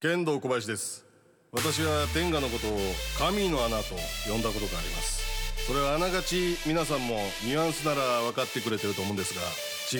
[0.00, 1.04] 剣道小林です。
[1.50, 2.78] 私は天下のことを
[3.18, 3.96] 神の穴と
[4.30, 5.66] 呼んだことがあります。
[5.66, 9.40] それはあながち皆さんもニュアンスなら分かってくれてると思うんですが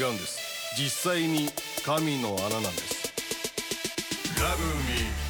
[0.06, 0.38] 違うんです。
[0.80, 1.48] 実際に
[1.84, 3.12] 神の穴なんです。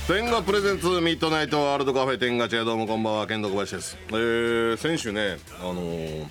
[0.07, 3.97] 天下プレゼンツミッドナイトワールドカフェ天下チェどうもこんばんは剣道小林です。
[4.11, 6.27] えー、先週ねあのー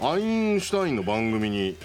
[0.00, 1.76] アインシュタインの番組に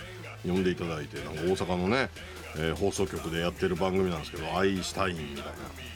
[0.43, 2.11] 呼んでいただいてなんか大阪のね、
[2.55, 5.86] えー放送局でやってる番組なんですけどアインシュタインみたいな。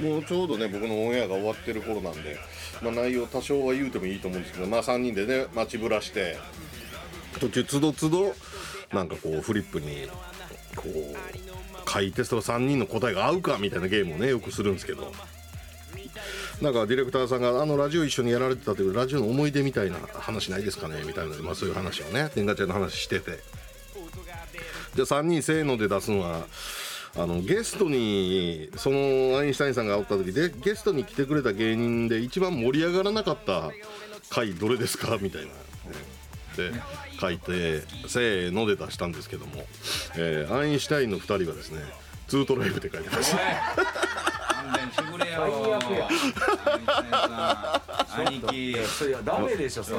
[0.00, 2.38] もうちょうどね僕のオンエアが終わってる頃なんで、
[2.82, 6.36] まあ、内容多少は言うてもいいと思うんですけどまあ3人でね待ちぶらして
[7.40, 8.34] 途中つどつど
[8.92, 10.08] なんかこうフリップに
[10.76, 15.12] こう書いてその3人の答えが合うかみたいなゲームをねよくするんですけど
[16.62, 23.38] なんかディレクターさんがあのラジオ一緒にやられてたというラジオの思い出みたいな話ないですかねみたいな、まあ、そういう話をね天下ちゃんの話してて。
[24.94, 26.46] じゃあ3人せーので出すのは
[27.16, 33.70] あのゲストにそのアインシュタインさんがおった時でゲストに来てくれた芸人で一番盛り上がらなかった
[34.30, 35.54] 回どれですかみたいな、ね
[36.56, 36.70] で
[37.20, 39.64] 書いてせーので出したんですけども、
[40.16, 41.80] えーアインシュタインの2人はですね
[42.28, 43.38] ツートライブって書いてました
[48.16, 49.98] 兄貴いそれいやダメでしょそれ。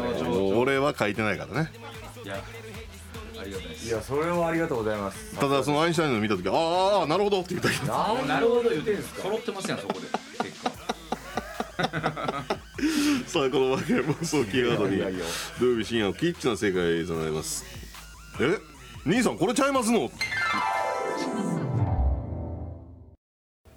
[0.53, 1.71] 俺は書いてないからね。
[2.25, 2.64] やあ
[3.45, 3.87] りがたいです。
[3.87, 5.35] いやそれはありがとうございます。
[5.39, 6.55] ただそのアインシュタインの見た時あー
[7.01, 7.85] あーなるほどって言ったけど。
[7.93, 9.21] なんなるほど言ってんすか？
[9.23, 9.99] 揃ってますやんそこで。
[10.49, 10.71] 結果
[13.27, 14.97] さあこのわけ放送キーワードに
[15.59, 17.65] 土曜日深夜をキッチンな正解となります。
[18.39, 18.57] え？
[19.05, 20.09] 兄さんこれちゃいますの？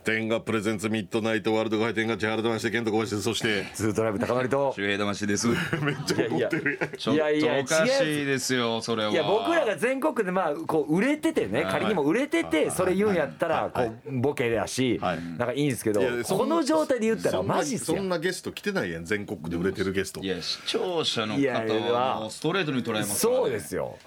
[0.08, 4.72] 天下プレゼンツミッドナイトワールドカイ天下千原とまして健人小林ですそしてツートライブ高まりと。
[4.74, 5.48] 周平魂です。
[5.84, 6.96] めっちゃ怒ってるやん。
[6.96, 9.10] ちょっいやいやとおかしいですよそれは。
[9.10, 11.72] いや僕らが全国でまあこう売れててねはい。
[11.72, 15.18] 仮にも売れててそれ言うんやったらこうボケだしはい。
[15.36, 20.22] なんかいいんですけどいやそんなこの状態で言ったらそんなマジっすよそんなゲスト来てないやん全国で売れてるゲスト。
[20.22, 21.74] いや視聴者のいやいや。
[21.82, 23.42] 方はストレートに捉えますからね。
[23.42, 23.98] そうですよ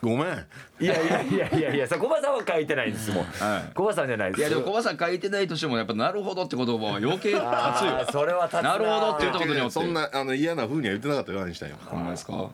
[0.00, 0.46] ごめん。
[0.80, 3.24] いやいやいやいやいやさコバさんは書いてないんですもん。
[3.40, 3.74] はい。
[3.74, 4.40] コバさんじゃないです。
[4.40, 9.72] いやでも小林さん書いてないとしてもやっぱなるほどって言葉は余計立つよそれは立つなるほどって言ったことによって。
[9.72, 11.78] そんなあの嫌な風には言ってなかったよアインシュタインは。
[11.86, 12.32] ほんまですか？
[12.34, 12.50] うん。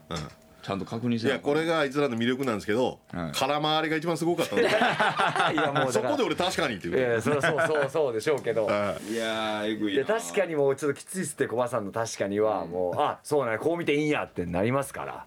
[0.63, 3.33] ちゃんと確認していやこれがあいつらの魅力なんですけど、はい。
[3.39, 4.67] 空回りが一番すごかったんで い
[5.63, 7.49] やもうそこで俺確かにってい言うやいやそそうそ
[7.81, 8.65] うそうでしょうけど。
[8.67, 9.13] はい。
[9.13, 15.27] いやーえぐいいやな確かにもうちょっときついっすってコバさんの確かにはもうあそうねこう見ていいんやってなりますから。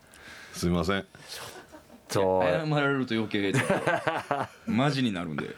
[0.54, 1.06] すみません
[2.10, 2.44] そう。
[2.44, 3.54] 謝られると余計
[4.66, 5.56] マジになるんで。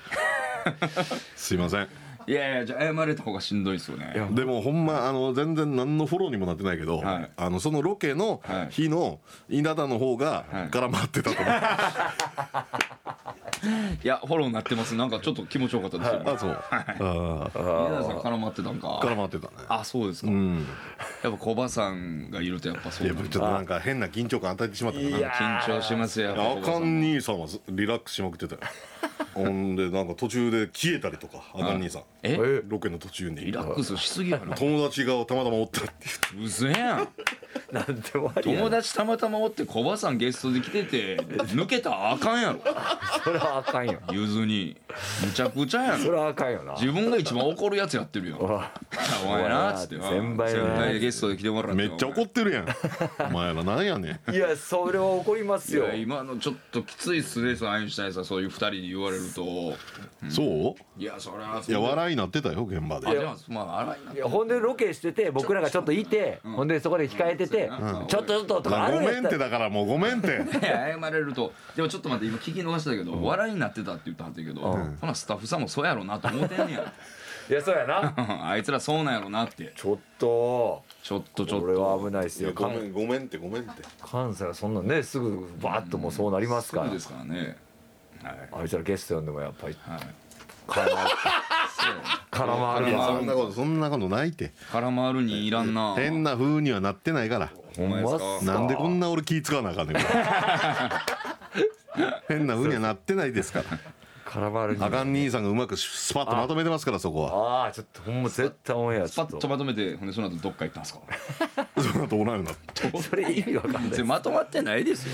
[1.36, 1.88] すいません
[2.28, 4.14] いやいやじゃあ謝れた方がしんどいですよね。
[4.16, 7.32] やでもほんまあの全然何のフォローにもなってないけど、はい。
[7.36, 9.20] あのそのロケの日の
[9.50, 10.70] 稲田の方がはい。
[10.70, 11.54] 絡まってたと思う、
[14.04, 14.96] いやフォローになってます。
[14.96, 16.64] なんかちょっと気持ちよかったですよ、あそう。
[16.70, 16.82] さん
[18.20, 19.00] 絡まってたんか。
[19.02, 19.54] 絡まってたね。
[19.68, 20.66] あそうですか、うん。
[21.24, 23.30] やっぱ小葉さんがいるとやっぱそいうやなんだ。
[23.30, 25.10] ちょっとなんか変な緊張感与えてしまったかな
[25.66, 28.62] 緊張しますよやっぱあかん兄さんはずリラックスしまくってたよ
[29.34, 32.02] ほんでなんか途中で消えたりとかあかん兄さん。
[32.24, 32.38] え？
[32.40, 32.62] え？
[32.68, 33.46] ロケの途中に。
[33.46, 34.54] リラックスしすぎやろ。
[34.56, 35.92] 友達がたまたまおったって。
[36.36, 37.08] 言ってうぜやん。
[37.72, 42.60] なんでもありや友な達たまたまおって小葉さんゲストで来てて抜けたらあかんやろ。
[43.24, 44.00] それはあかんよ。
[44.12, 44.76] ゆずに。
[45.26, 46.00] むちゃくちゃやん。
[46.00, 46.74] それはあかんよな。
[46.74, 48.72] 自分が一番怒るやつやってるようわ
[49.26, 49.96] お前なっつって。
[50.02, 52.68] 先輩先輩でゲストで来てもらってめっちゃ怒ってるやん。
[53.30, 54.32] お前らなんやねん。
[54.34, 55.86] いやそれは怒りますよ。
[55.86, 59.74] いや今のちょっときついっすねアインシュタインさんそういう二人に言われると。
[60.30, 61.02] そう？
[61.02, 63.08] いやそれはそいうや笑いになってたよ現場で。
[63.08, 68.08] あでもまあ荒いないやほんでロケしてて僕らがちょっといてほんでそこで控えててうん。
[68.08, 70.28] ちょっとちょっととかあごめんってだからもうごめんって。
[70.62, 71.54] いや謝れると。
[71.76, 74.98] でもちょっと待って今聞き逃したけど、笑いになってたって言ったはったけど、うん。
[75.00, 76.94] ほなスタッフさんもそうやろなと思ってんねや
[77.50, 78.14] いやそうやな。
[78.50, 79.74] あいつらそうなんやろなって。
[79.76, 80.84] ちょっと。
[81.02, 81.66] ちょっとちょっと。
[81.66, 82.52] これは危ないですよ。
[82.54, 83.82] ごめんごめんってごめんって。
[84.02, 86.86] 関西はそんなねすぐバーッともうそうなりますから。
[86.86, 87.58] すぐですからね。
[88.24, 88.50] はい。
[88.62, 90.00] あいつらゲスト呼んでもやっぱりはい。
[90.68, 92.92] 絡まる。
[92.92, 94.54] そんなことそんなことないって。
[94.72, 95.96] 絡まるにいらんな。
[95.96, 97.50] 変な風にはなってないから。
[97.76, 98.54] ほんまっすか？
[98.54, 100.04] なんでこんな俺気使わなあかんねん。
[102.28, 103.66] 変な風にはなってないですから
[104.30, 104.84] 絡まるに。
[104.84, 107.64] あかん兄さんがうまくスパッとまとめてますからそこは。
[107.64, 109.32] ああちょっとほんま絶対オンエアちょっと。
[109.34, 111.00] パッとまとめてほんでその後どっか行ったんですか？
[111.82, 113.96] その後おらんようになってそれ意味わかんないです。
[113.96, 115.14] それまとまってないですよ。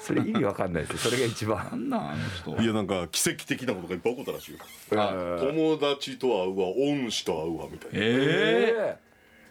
[0.00, 0.92] それ意味わかんないです。
[0.92, 2.18] よそれが一な番んなんあの
[2.56, 4.58] 人いやなんか奇跡的なことがいっぱい起こったらしいよ。
[4.96, 7.98] あ友達と会うわ恩師と会うわみたいな。
[7.98, 8.96] え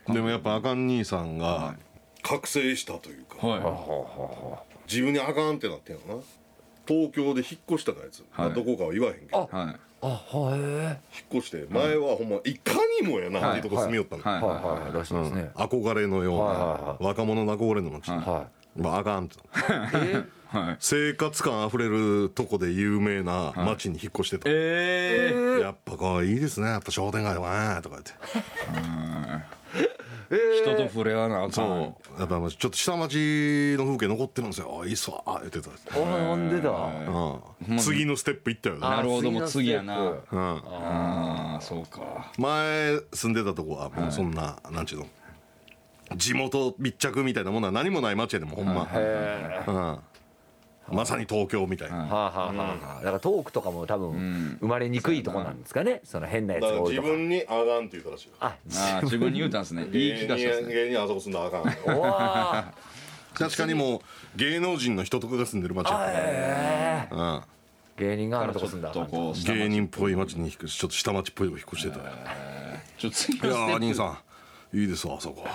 [0.07, 1.75] えでもやっぱあかん兄さんが
[2.23, 6.23] 覚醒したというかは自分にあかんってなってんのな
[6.89, 9.47] 東京で引っ越したかやつ、まあはいどこかは言わへんけど。
[9.51, 9.75] いはい。
[10.01, 10.63] あはいへ
[11.33, 12.55] 引っ越して前はほんまい。
[12.57, 14.41] かにもやなっていうとこ住みよったの、はい。
[14.41, 14.83] えはい。
[14.83, 14.93] はい。
[14.93, 16.57] らしいですね、憧れのような、はい。
[16.57, 16.81] はい。
[16.81, 17.03] はい。
[17.03, 19.37] 若者の憧れの街、はまああかんと。
[19.39, 19.43] い。
[19.93, 20.77] えはい。
[20.79, 26.69] 生活感あふれるとこで有名な街に引っ越してた、ええやっぱこういいですね。
[26.69, 28.13] やっぱ商店街はねとか言って
[30.29, 31.51] 人と触れ合わなあかん。
[31.51, 32.19] そう。
[32.19, 34.79] やっぱちょっと下町の風景残ってるんですよ。
[34.81, 35.23] あいいっすわ。
[35.25, 36.69] 言ってた、お飲んでた。
[36.69, 38.81] うん、次のステップ行ったよね。
[38.81, 39.99] なるほどもう次やな。
[39.99, 42.31] うん、ああそうか。
[42.37, 45.07] 前住んでたとこはもうそんな、なんちゅうの。
[46.15, 49.99] 地元密着みたいなものは何もない街やでもほんま、へえうん、
[50.91, 52.53] まさに東京みたいな、はあはあはあ。
[52.53, 56.01] はあだからトークとかも多分生まれにくいとこなんですかね。
[56.03, 57.07] その変なやつだからが多いとか。
[57.07, 58.33] 自分にあかんって言ったらしいよ。
[58.39, 58.55] あ
[59.03, 59.87] 自分に言うたんですね。
[59.91, 62.73] 言い聞かしたんですね芸人あそこ住んだらあかん
[63.33, 64.01] 確かにもう
[64.37, 67.41] 芸能人の人とかが住んでる街やから、ええうん。
[67.97, 68.89] 芸人があるとこ住んだ。
[68.91, 71.97] とこう下町芸人っぽい街に引っ越しちょっと下町っぽいとこ引っ越してた。
[71.99, 72.05] よ
[72.97, 73.85] ちょっと次いやのステップ。
[73.85, 74.17] ー兄さん
[74.71, 75.47] いいですわあそこ。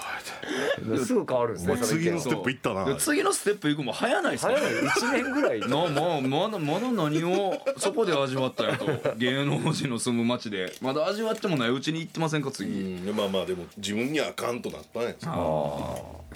[1.05, 2.85] すぐ変わるんですね次のステップ行ったな。
[2.85, 4.73] で次のステップ行くも早ないですか早い。
[4.73, 5.61] 1年ぐらい。
[5.69, 8.87] なまあまだまだ何をそこで味わったんやと。
[9.17, 10.73] 芸能人の住む町で。
[10.81, 13.17] まだ味わってもないうちに行ってませんかう次ん。
[13.17, 15.15] まあまあでも自分にはあかんとなったんや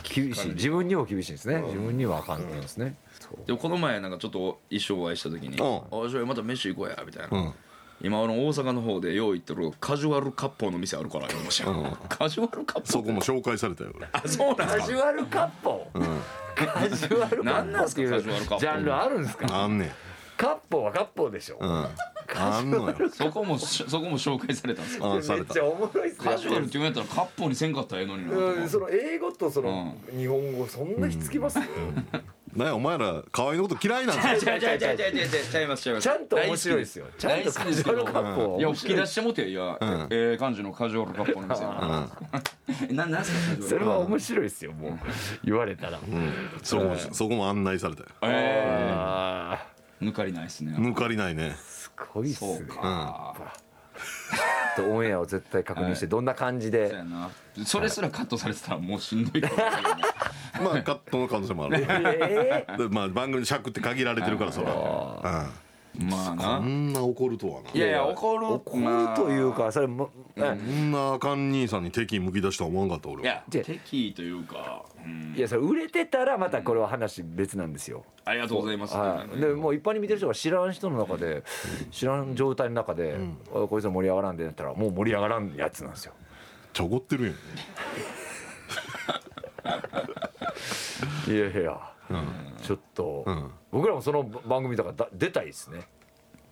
[0.05, 0.53] 厳しい。
[0.53, 1.61] 自分にも厳しいですね。
[1.63, 2.95] 自分にはあかんって言うんですね。
[3.47, 7.55] でもこの前なんかちょっと一生お会いした時に「うんあじゃあまた飯行こうや」みたいな、うん
[8.01, 11.43] 今あの大阪の方でよう行ってるカジュアル割烹の店あるから言い。
[11.43, 11.63] まし
[12.09, 12.59] カジュアル？
[12.59, 14.09] 割烹そこも紹介されたよ俺。
[14.13, 14.77] あそうなんですか？
[14.79, 15.27] カジュアル？
[15.27, 15.87] カッポ
[16.55, 17.45] カジュアル？
[17.45, 18.47] カ何なんすかカジュアル？
[18.47, 19.63] カッポジャンルあるんですか？
[19.63, 19.91] あんねん。
[20.37, 21.59] カッポはカッポでしょ。
[21.61, 21.89] うん。
[22.37, 22.95] あんのよ。
[23.11, 25.45] そこもしそこも紹介されたんですよあされた。
[25.45, 31.59] めっちゃおもろいっすねカジュアルって言うんやったらカッポにせんかったらええのになその英語とその日本語そんなひっつきます？
[31.59, 31.69] なん
[32.67, 36.05] やお前ら河合のこと嫌いなんですよ違う違う違う違う違う違うちゃいますちゃいます。
[36.05, 37.07] ちゃんと面白いですよ。
[37.19, 39.79] ちゃんとカジュアルカッポいや吹き出してもていや、
[40.11, 41.69] ええ感じのカジュアルカッポの店や
[42.93, 44.99] ななんすかそれは面白いですよもう。
[45.45, 45.99] 言われたら。
[46.63, 48.09] そこもそこも案内されたよ。
[48.23, 48.63] え
[48.97, 49.67] あ
[50.01, 50.75] え抜かりないですね。
[50.77, 51.49] 抜かりないね。
[51.49, 52.69] ーすごいっすね。
[54.81, 56.95] オンエアを絶対確認して どんな感じで。
[57.65, 59.83] それすらカットされてたらもうしんどいかもしれない
[60.63, 61.77] まあカットの可能性もある。
[61.89, 65.49] えでまあ番組の尺って限られてるからそれは
[65.99, 66.37] まあうん。
[66.37, 66.59] こな。
[66.61, 67.71] んな怒るとはな。
[67.73, 68.47] いやいや怒る。
[68.47, 68.85] 怒る
[69.17, 70.93] というかそれもこん。
[70.93, 73.23] なあかん兄さんに敵向き出したと思わんかった俺は。
[73.23, 75.35] いや敵というか、うん。
[75.37, 78.05] いやそれ売れてたらまたこれは話別なんですよ。
[78.25, 81.43] ありがとうございます、はい、でもう一般に見てる人が知らん人の中で
[81.91, 83.17] 知らん状態の中で、
[83.51, 86.13] あこいつは盛り上がらんでなったらもう盛り上がらんやつなんですよ。
[86.75, 87.35] ちょ怒ってるやん
[91.27, 91.79] いやいや、
[92.63, 93.51] ちょっと、ん。
[93.71, 95.89] 僕らもその番組とかだ出たいですね。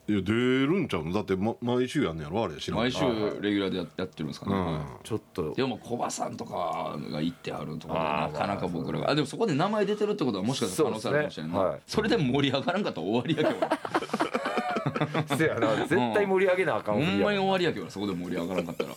[0.09, 1.13] いや出るんちゃうの？
[1.13, 2.45] だって、ま、毎週やんねやろ？
[2.45, 3.01] あれ知らん毎週
[3.41, 4.65] レギュラーでややってるんですかね、うん。
[4.75, 5.07] はい。
[5.07, 5.53] ちょっと。
[5.55, 8.33] でも小葉さんとかが行ってあるところであー。
[8.33, 9.11] なかなか僕らが。
[9.11, 11.59] あでもそこで名前出てるってことはもしかしたら可能性あるかもしれないね。
[11.59, 11.81] はい。
[11.87, 15.37] それでも盛り上がらんかったら終わりやけど。
[15.37, 15.77] せやな。
[15.87, 18.91] 絶対盛り上げなあかんほんまに終わわりやけどそこで盛り上がらんかったら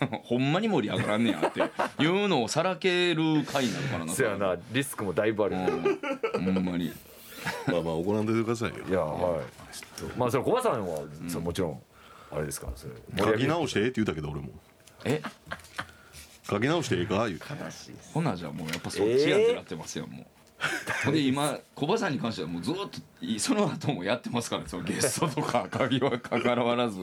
[0.24, 1.60] ほんまに盛り上がらんねやって
[2.02, 5.58] いうのをさらける回になるからなせやなリスクもだいぶある、う
[6.40, 6.54] ん。
[6.54, 6.92] ほんまに。
[7.66, 8.84] まあまあ怒らんでてくださいよ。
[8.88, 9.42] いやはい。
[10.16, 11.82] まあそれ小葉さんは、そうもちろん
[12.30, 12.66] あれですか？
[12.68, 14.48] らそれ書き直してええって言ったけど俺も。
[15.04, 15.22] え？
[16.48, 17.26] 書き直してええか？
[17.28, 17.44] 言うて。
[18.12, 20.26] ほなじゃあもうやっぱそっちやってなってますよ、もう。
[21.04, 22.88] ほんで今小葉さんに関してはもうずっと
[23.20, 26.98] いその後もやってますからねそのゲストとか鍵はかからわらず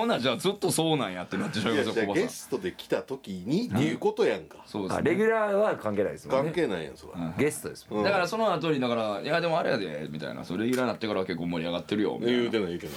[0.00, 2.28] ほなじゃあずっとそうなんやってなってしまいますよ小葉さん。
[2.28, 4.44] ストで来た時にっていうことやん。
[4.44, 6.42] かそうですあレギねュラーは関係ないですもんね。
[6.44, 12.38] 関係ないやんそれゲストですもんだからその後にだから「いやでもあれやで」みたいな「それレギュラーになってからは結構盛り上がってるよ」みたいな。
[12.40, 12.88] 言うてない言うて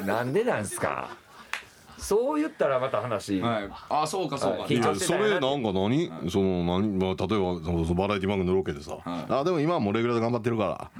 [0.00, 0.06] ない。
[0.06, 1.08] なんでなんすか？
[1.98, 4.74] そう言ったらまた話、はい、あそうかそうか、はい。
[4.74, 9.32] やそれなんか何、その何、まあ、例えばそのバラエティ番組のロケでさ、はい。
[9.32, 10.90] あでも今はもうレギュラーで頑張ってるから、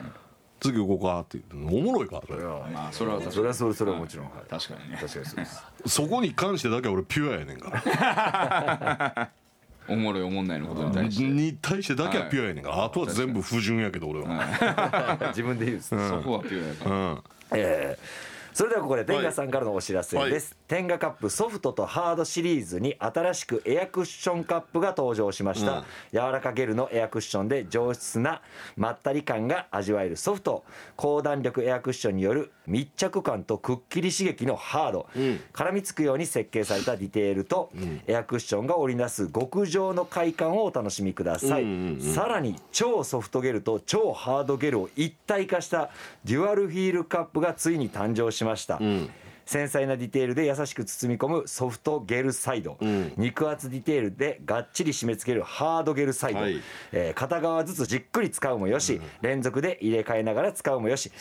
[0.61, 4.51] 次行こうかって言っておもろいかそれまあそれはそれはそれそれはもちろん、はい。
[4.51, 4.99] 確かにね。
[5.01, 5.65] 確かにそうです。
[5.87, 9.31] そこに関してだけは俺ピュアやねんから。
[9.89, 11.25] おもろいおもんないのことに対して。
[11.25, 17.23] に対してだけはピュアやねんから、あとは全部不純やけど俺は、自分で言うんです、そこはピュアやから、うん。
[17.53, 25.85] えーそれではここで天ガさんからのお知らせです、天ガカップソフトとハードシリーズに新しくエアクッションカップが登場しました、うん。
[26.11, 28.41] 柔らかゲルのエアクッションで上質な
[28.75, 30.65] まったり感が味わえるソフト。
[30.97, 35.21] 高弾力エアクッションによる密着感とくっきり刺激のハード、ん。
[35.53, 37.71] 絡みつくように設計されたディテールと、
[38.07, 45.91] エアクッションが織りなす極上の快感をお楽しみください、うんうんうんさらに超ソフトゲルと超ハードゲルを一体化した
[46.25, 48.46] デュアルフィールカップがついに誕生しました、
[48.77, 49.11] ん。
[49.47, 53.13] 繊細なディテールで優しく包み込むソフトゲルサイド、ん。
[53.17, 56.61] 肉厚ディテールでがっちり締め付けるハードゲルサイド、はい。
[56.91, 61.13] えー片側ずつじっくり使うもよし、連続で入れ替えながら使うもよし。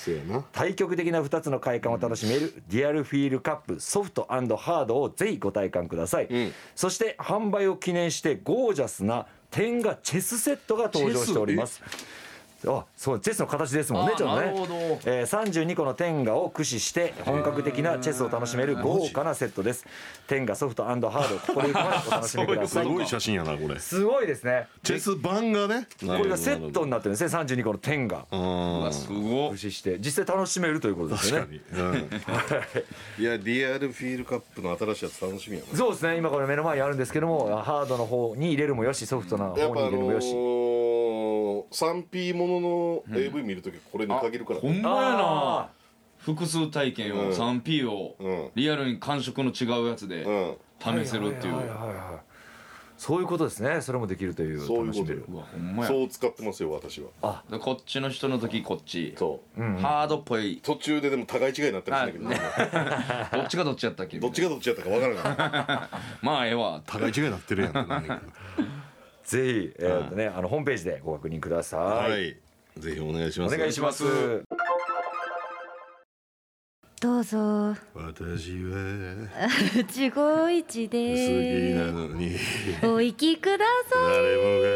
[0.51, 3.79] 対極的な2つの快感を楽しめるデュアルフィールカップ。
[3.79, 6.51] ソフトハードをぜひご体感ください、ん。
[6.75, 11.81] そして販売を記念してゴージャスな天下チェスセットが登場しております
[12.67, 14.99] あそうチェスの形ですもんねあちょっとね。
[15.05, 19.85] えー、32個の天下を駆使して本格的なチェスを楽しめる豪華なセットです。
[20.27, 21.09] 天下ソフトハード
[21.53, 23.79] ここでお楽しみくだすさいごい写真やなこれ。
[23.79, 24.67] すごいですね。
[24.83, 25.87] チェス盤がね。
[25.99, 31.59] これがセットになってるんですね32個の天下ううんわすご駆使して実際楽しめるということですよね。
[31.69, 31.91] 確か
[33.17, 36.17] に、うん、 いやリアルフィールカップの新しいやつ楽しみやなそうですね。
[36.17, 40.84] 今これ目の前にあるんですけどもハードの方に入れるもよしソフトな方に入れるもよし、ー、
[41.75, 45.17] 3P ものの AV 見るときこれに限るから、ほんまやな。
[45.19, 45.69] あ
[46.17, 48.49] 複数体験をうん 3P をうん。
[48.55, 50.55] リアルに感触の違うやつでうん。
[51.03, 51.55] 試せるっていう。
[52.97, 53.81] そういうことですね。
[53.81, 55.89] それもできるというそういうことうわほんまや。
[55.89, 57.43] そう使ってますよ私は。
[57.49, 59.13] でこっちの人の時こっち。
[59.17, 59.81] そううんうん。
[59.81, 60.61] ハードっぽい。
[60.63, 64.17] 途中ででも互い違いになったりするんだけど、 どっちがどっちやったっけ？
[64.17, 65.89] どっちがどっちやったか分からない。
[66.25, 66.81] まあええわ。
[66.85, 67.73] 互い違いになってるやん
[69.25, 72.37] ぜひ、えーとね、あのホームページでご確認くださどい、はい。
[72.77, 73.55] ぜひお願いします。
[73.55, 74.03] お願いします。
[77.01, 77.75] どうぞ。
[77.93, 79.27] 私は。
[79.81, 82.35] 一期一好きなでのに。
[82.83, 84.69] お行きくださ誰もが。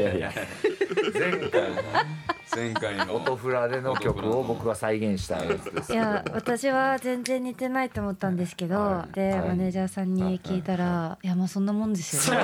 [0.00, 0.32] いやいや。
[1.12, 9.14] 前回前回の音フラでの曲を僕が再現したやつですいいや私は全然似てないと思ったんですけど、はい。
[9.14, 9.48] で、はい。
[9.48, 11.26] マネージャーさんに聞いたら、い。
[11.26, 12.36] やまあそんなもんですよ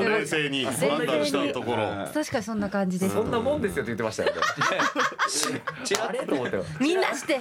[0.00, 2.08] 冷静に判断したところ。
[2.12, 3.14] 確かにそんな感じです。
[3.14, 4.30] そんなもんですよって言ってましたよ。
[4.30, 4.40] ね
[6.00, 7.40] あれと思ってみんなして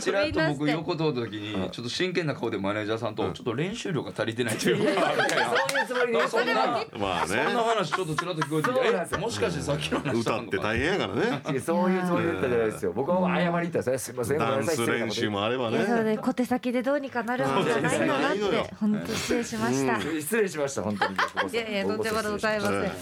[0.00, 4.96] ちらっと僕横通った時にちょっと真剣な顔でマネージャーさんとちょっと練習量が足りてないっていう。
[4.96, 5.06] かそ
[5.76, 6.54] ういうつもりでそんな
[7.62, 11.60] 話ちょっとちらっと聞こえてもしかしてさっきの話したのか歌って大変やからね。
[11.60, 12.92] そういうつもりで言ったじゃないですよ。
[12.92, 16.04] 僕は謝りに行ったんですよすいませんごめダンんなさいス練習もあればね。
[16.04, 21.14] で小手先でどうにかなるもんじゃないんだなって本当失礼しました、失礼しました本当に。
[21.52, 22.92] いやいやとんでもございません。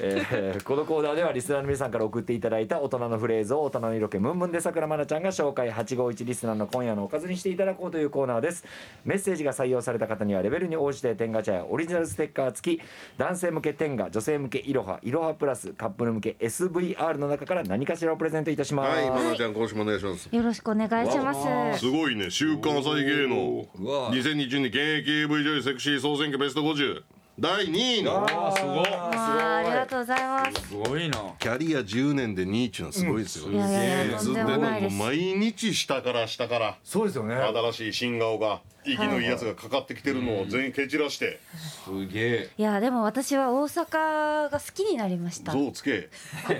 [0.00, 5.70] えーこのコーナーではリスナーの皆さんから送っていただいた大人のフレーズを大人の色気ムンムンでさくらまなちゃんが紹介。
[5.70, 8.64] 851リスナーの今夜のおかずにしていただこうというコーナーです。
[9.04, 12.82] メッセージが採用された方にはレベルに応じて天ガチャやオリジナルステッカー付き
[13.18, 16.36] 男性向け天ガ女性向けいろはいろはプラスカップル向け
[16.76, 20.28] SVR の中から何かしらをプレゼントいたします、はいまなちゃん今週もお願いします。
[20.30, 21.80] よろしくお願いします。
[21.80, 22.30] すごいね。
[22.30, 23.66] 週刊朝日芸能。
[23.78, 24.12] うわ。
[24.12, 27.02] 2022現役 AV 女優セクシー総選挙ベスト50
[27.38, 28.24] 第2位の。
[28.24, 28.78] あーすごい。
[28.78, 30.68] わあありがとうございます。
[30.68, 31.18] すごいな。
[31.38, 34.94] キャリア10年で2位っていうのはすごいですよ、いやいやいやとんでずっとももないです。
[34.94, 36.78] う毎日下から下から。
[36.82, 37.34] そうですよね。
[37.34, 41.40] 新しい新顔が息のいいやつがかかってきてるのを全員蹴散らして。
[41.84, 42.50] すげえ。
[42.56, 45.54] いやでも私は大阪が好きになりました。
[45.54, 46.08] い象つけ。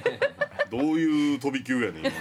[0.70, 2.04] どういう飛び級やねん。
[2.04, 2.12] 今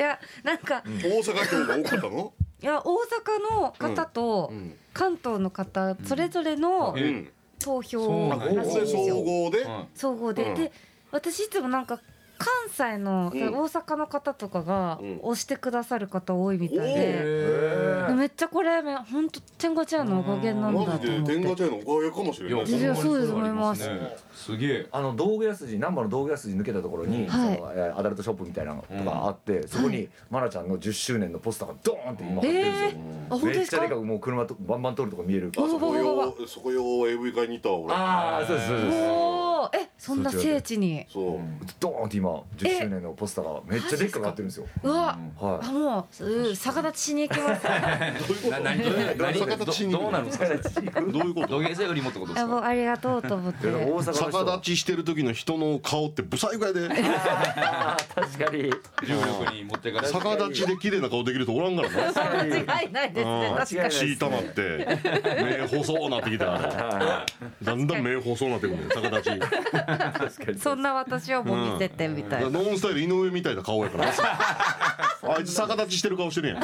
[0.00, 2.32] やなんか、大阪票が多かったの？
[2.62, 4.74] いや大阪の方とん。
[4.92, 6.94] 関東の方それぞれの
[7.58, 9.58] 投票らしいんです総よ合で？
[9.60, 10.54] うん総合で、うん。
[10.54, 10.72] で
[11.10, 12.00] 私いつもなんか
[12.40, 13.54] 関西の、うん。
[13.54, 15.18] 大阪の方とかがうん。
[15.22, 18.14] 押してくださる方多いみたいおで、へー。
[18.14, 21.06] めっちゃこれめ本当天狗ちゃんのおかげなんだと思って。
[21.22, 22.64] 天下茶屋のおかげかもしれない。
[22.64, 23.86] いやそうです思います。
[23.86, 24.86] ねすげえ。
[24.90, 27.56] あの道具屋筋難波の道具屋筋抜けたところに、はい。
[27.56, 33.80] そのえーアダルトショップみたいなのとかあって、そこに愛菜ちゃんの10周年のポスターがドーンって今貼ってるんですよ、えーあ本当ですか？
[33.82, 35.52] めっちゃでかくもう車とバンバン通るとこ見える。
[35.56, 37.94] あそこわわわよそこよ AV 買いに行ったわ俺。
[37.94, 39.39] ああそうですそうです
[40.00, 41.04] そんな聖地に。
[41.12, 41.40] そう。
[41.78, 44.66] ドーンって今10周年のポスターがめっちゃでっかくなってるんですよ。
[44.82, 47.62] うわはあもうう逆立ちしに行きます。
[49.90, 50.46] どうなるんですか？
[51.02, 51.48] どういうこと？
[51.48, 52.50] 土下座よりもってことですか？
[52.50, 53.68] あもうありがとうと思っいて
[54.14, 56.88] 逆立ちしてる時の人の顔ってブサイクやで。
[56.88, 58.62] 確かに。
[58.62, 58.72] 重
[59.42, 61.98] 力に持ってかれて逆立ちで綺麗な顔できる人おらんからな。
[62.22, 63.48] 間違いないですね。
[63.50, 63.56] うん。
[63.58, 63.90] 確かに。
[63.90, 64.88] 血溜まって
[65.70, 67.26] 目細なってきたら。
[67.62, 68.84] だんだん目細なってくるね。
[68.94, 69.89] 逆立ち
[70.58, 72.50] そんな私をも見せてみたいな。
[72.50, 74.12] ノンスタイル井上みたいな顔やから。
[75.22, 76.62] あいつ逆立ちしてる顔してるやん、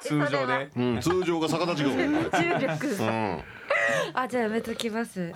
[0.00, 1.92] 通常でうん、通常が逆立ち顔。
[1.92, 2.86] 重力。
[2.86, 3.42] うん。
[4.12, 5.32] あじゃあやめときます。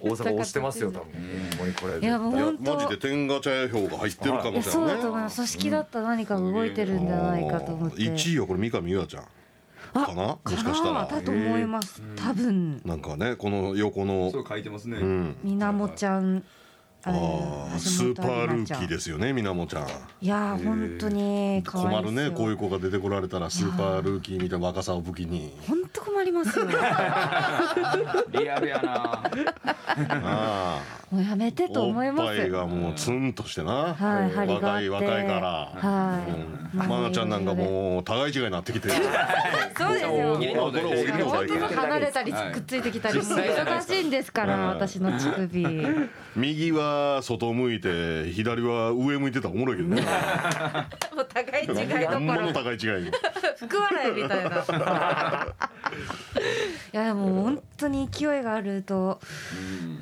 [0.00, 1.08] 大阪押してますよ多分。
[2.00, 2.76] いやもう本当。
[2.76, 6.00] マジで天下茶屋票が入ってるかもしれないだと思います組織だった。
[6.00, 7.96] ら何かが動いてるんじゃないかと思って。
[7.96, 9.24] 1位はこれ三上優愛ちゃん
[10.06, 10.22] かな？
[10.22, 11.06] もしかしたら。
[11.06, 12.02] だと思います。
[12.16, 12.80] 多分。
[12.84, 14.30] なんかねこの横の。
[14.30, 14.98] そう書いてますね。
[14.98, 15.36] うん。
[15.42, 16.44] みなもちゃん
[17.08, 19.86] あれあースーパールーキーですよねみなもちゃん。
[20.20, 25.52] いやー本当に困るねこういう子が出てこられたらスーパールーキーみたいな若さを武器に。
[25.66, 26.66] 本当困りますよ。
[28.32, 29.22] リアルやな。
[30.10, 36.76] あもうやめてあと思いおっますぱいがもうツンとしてな、はい若い若いから、はい。
[36.76, 38.90] うん、まなちゃんなんかもう互い違いになってきて
[39.76, 40.38] そうですよ。
[41.74, 43.92] 離れたりはいくっついてきたりもう実際じゃないですか。
[43.94, 45.66] 忙しいんですから私の乳首。
[46.36, 46.82] 右は
[47.22, 50.02] 外向いて左は上向いてたらおもろいけどね。
[51.14, 51.72] もう互い違い
[52.06, 53.10] どこ物ろ互い違い
[53.58, 54.64] 福笑いみたいな。
[56.92, 59.20] いやもう本当に勢いがあると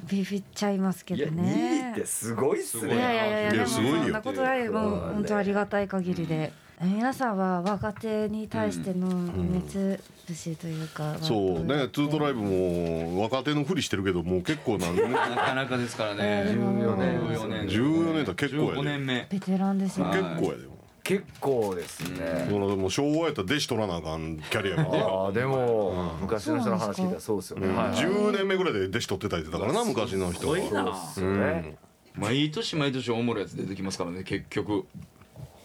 [0.08, 3.96] ビビっちゃいますけいやど2位ねってすごいっすいやいねいやいやでもやすごいよ。
[4.02, 11.88] そんなことないもううん本当ありがたい限りで皆さんは若手に対しての熱節というかそうね。
[11.90, 15.02] ツートライブも若手のふりしてるけどもう結構なんね。
[15.08, 16.44] なかなかですからね。
[16.48, 17.20] 14年。
[17.20, 17.66] 14年。
[17.66, 18.82] 14年だ結構15やで。
[18.82, 19.26] 年目。
[19.30, 20.22] ベテランですよはい。
[20.22, 20.66] 結構やで。
[20.66, 22.46] も結構ですね。
[22.50, 27.68] そのもう昭和やったら弟子取らなあかんキャリアやからああでも昔の人の話聞いたらそうですよね。
[27.68, 27.96] はいはい。
[27.96, 30.56] 10年目ぐらいで弟子取ってたりってたからな昔の人は。
[30.58, 31.76] そうっすよね
[32.16, 34.86] 毎年毎年おもろいやつ出てきますからね結局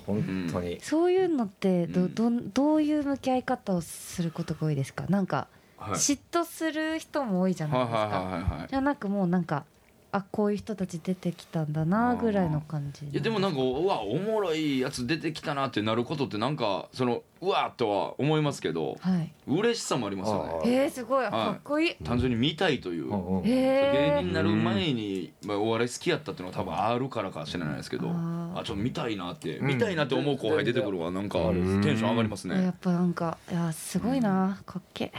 [0.05, 0.79] 本当に。
[0.81, 2.15] そういうのってどうん。
[2.15, 5.05] どんどういう向き合い方をすることが多いですか？
[5.09, 5.93] なんかはい。
[5.93, 8.67] 嫉妬する人も多いじゃないですはいはいはいかはいはい。
[8.69, 9.65] じゃなくもうなんか
[10.13, 19.31] あこういう人たち出てきたんだなぐらいの感じいやでもなんかうわおもろいやつ出てきたなってなることってなんかそのうわとは思いますけどはい。
[19.47, 20.51] 嬉しさもありますよね。
[20.53, 21.23] あえー、すごい。
[21.23, 21.31] はい。
[21.31, 21.95] かっこいい。
[22.03, 23.07] 単純に見たいという。
[23.09, 28.59] うん芸人になる前に、まあ、お笑い好きやったっていうのは多分あるからか知らないですけどあー。
[28.59, 29.67] あちょっと見たいなって、うん。
[29.67, 31.79] 見たいなって思う後輩出てくるわなんかテうん。
[31.79, 32.61] ンション上がりますね。
[32.61, 35.11] やっぱなんかいやすごいなかっけ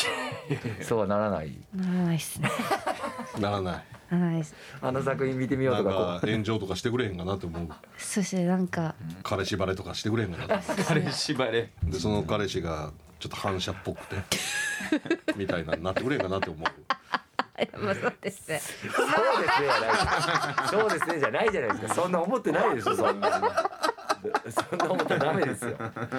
[0.82, 1.52] そうはならない。
[1.74, 2.48] えならないっすね。
[3.38, 4.42] ならないならない。
[4.82, 7.68] あの作品見てみようとか炎上とかしてくれへんかなって思う。
[7.96, 8.94] そしてなんか。
[9.22, 11.70] 彼氏バレとかしてくれへんかな彼氏バレ。
[11.84, 14.16] でその彼氏がちょっと反射っぽくて
[15.36, 16.68] みたいななってくれへんかなって思う。
[17.84, 18.60] まあそうですね。
[18.86, 19.00] うそう
[19.42, 20.68] ですねじゃない。
[20.68, 21.94] そうですねじゃないじゃないですか。
[21.94, 23.30] そんな思ってないでしょそんな。
[24.50, 25.76] そんな思ったらダメですよ。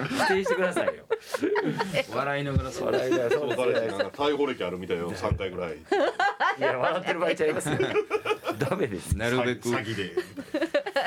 [0.08, 1.04] 否定してくださいよ。
[2.14, 5.76] 笑いながらそう笑いだよそうです彼氏なんねか逮捕歴あるみたいよ3回ぐらい
[6.58, 7.78] いや笑ってる場合ちゃいますよ。
[8.58, 9.16] ダメです。
[9.16, 10.12] なるべく詐欺で。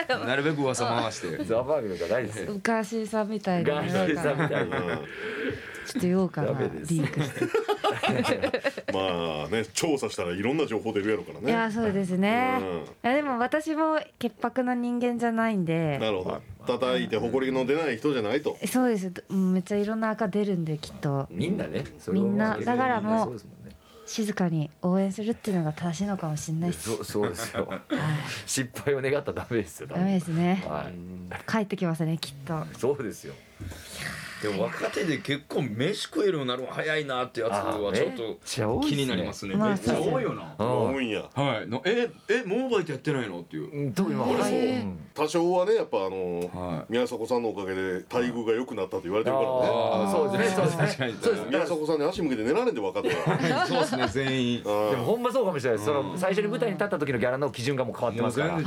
[0.26, 1.44] なるべく噂回して。
[1.44, 2.60] ザバーグじゃないですよ。
[2.64, 6.48] ガーシーさんみたいにガーシーさんみたいにちょっと言おうかな。
[6.50, 6.94] ダメです。
[6.94, 7.46] リークして。
[8.94, 11.48] まあね調査したらいろんな情報出るやろからね。
[11.48, 12.68] いやそうですね、うん。
[12.78, 15.98] いやでも私も潔白な人間じゃないんで。
[16.00, 16.42] なるほど。
[16.66, 18.58] 叩いて埃の出ない人じゃないと。
[18.66, 19.12] そうです。
[19.30, 21.28] うんめっちゃいろんな赤出るんできっと。
[21.30, 22.58] みんなねそれをみんな。
[22.58, 23.55] だからもうそうですもんね
[24.06, 26.90] 静かに応援するっていうのが正しいのかもしれないです。
[26.90, 27.66] そうそうですよ。
[27.68, 27.82] はい。
[28.46, 30.64] 失敗を願ったらダメですよダメですね。
[30.68, 31.52] はい。
[31.52, 32.66] 帰ってきますねきっと。
[32.78, 33.34] そうですよ
[34.46, 40.56] でも若手で結構飯食えるようになるの早いなってやつはちょっと気になりますねまあめっちゃ多いよな。
[40.60, 40.96] うん。
[40.96, 41.24] 多いんや。
[41.34, 41.68] はい。
[41.68, 43.42] のええモーバイトやってないの？
[43.42, 43.72] っていう。
[43.72, 44.54] うん特にまあ俺そう。
[45.14, 46.94] 多少はねやっぱあのはい。
[46.94, 50.12] 宮迫さんのおかげで待遇が良くなったと言われてるからね。
[50.12, 51.50] そうですねそうですね。
[51.50, 54.64] 宮迫さんに足向けて寝られんで分かったそうですね全員。
[54.64, 58.60] でもほんまそうかもしれないその最初に舞台に立った時のギャラの基準がもう変わってますから。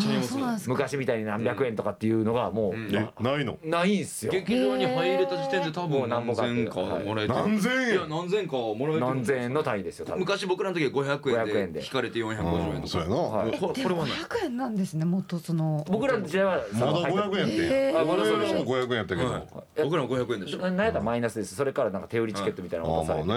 [0.67, 2.95] 昔みたいに何百円とかっていうのがもう、うん。
[2.95, 3.59] えないの？
[3.65, 4.33] ないんすよ。
[4.33, 7.33] 劇場に入れた時点で多もう分何千かもらえて。
[7.33, 7.91] る何千円？
[7.91, 10.21] いや何千かもらえてる何千円の単位ですよ多分。
[10.21, 11.85] 昔僕らの時は500 500円円でで。
[11.87, 12.51] 引かれて450円とか。
[12.81, 13.15] うんそうやな。
[13.17, 13.59] はい。
[13.59, 15.85] こでもこれはない500円なんですね元その。
[15.89, 18.65] 僕らの時代はまだ500円ってまだそうでしょ。
[18.67, 19.29] 俺らも500円やったけど。
[19.29, 19.47] はい。
[19.83, 20.59] 僕らも500円でしょ。
[20.59, 21.55] 何やったらマイナスです。
[21.55, 23.29] それからなんか手売りチケットみたいなのを出されて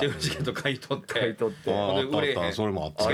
[0.00, 1.14] 手売りチケット買い取って。
[1.14, 1.70] 買い取って。
[1.70, 2.52] 売れへん。
[2.52, 3.06] それもあった。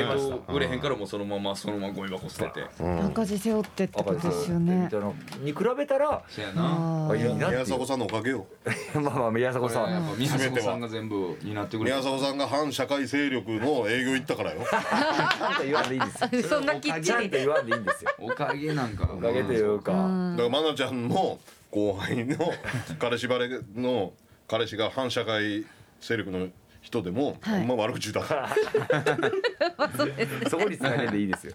[0.52, 2.66] 売れへんからもうそのままそのままゴミ箱捨てて。
[2.80, 3.06] うん。
[3.06, 4.88] 赤字背負ってってことですよみね
[5.42, 7.08] に比べたらそやな。
[7.36, 8.46] 宮迫さんのおかげよ
[8.94, 9.90] まあまあ宮迫さん。
[9.90, 14.60] やっぱ宮迫さんが全部担ってくれて宮迫さんが反社会勢力の営業行ったからよ。
[14.68, 16.06] ちゃんと言わんでいいで
[16.42, 16.48] すよ。
[16.48, 17.04] そんなきっちり。
[17.04, 19.08] ちゃんと言わんでいいんですよおかげなんか。
[19.12, 19.98] おかげというか、だ
[20.48, 21.38] から愛菜ちゃんの
[21.70, 22.52] 後輩の
[22.98, 24.12] 彼氏バレの
[24.48, 25.64] 彼氏が反社会
[26.00, 26.48] 勢力の
[26.86, 27.60] 人でも、はい。
[27.60, 28.48] あんま悪口言うたら。
[30.48, 31.52] そこに繋げんでいいですよ。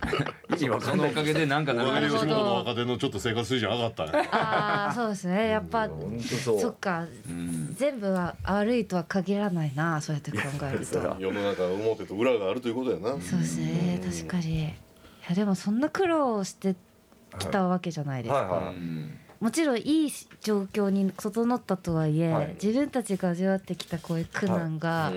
[0.49, 5.49] 意味わかんないそのおかげでなんかなる俺べく吉本の若手のちょっと生活水準上がったんやああそうですね。
[5.49, 5.89] やっぱ
[6.43, 7.05] そっか。
[7.75, 10.99] 全部は悪いとは限らないなそうやって考えると。
[11.17, 13.11] 世の中表と裏があるということやな。
[13.21, 14.01] そうですね。
[14.03, 14.63] 確かに。
[14.65, 14.73] い
[15.29, 16.75] やでもそんな苦労して
[17.39, 18.75] きたわけじゃないですか、はいはい。
[18.75, 22.55] うんもちろんいい状況に整ったとはいえ、はい。
[22.63, 25.11] 自分たちが味わってきたこういう苦難が、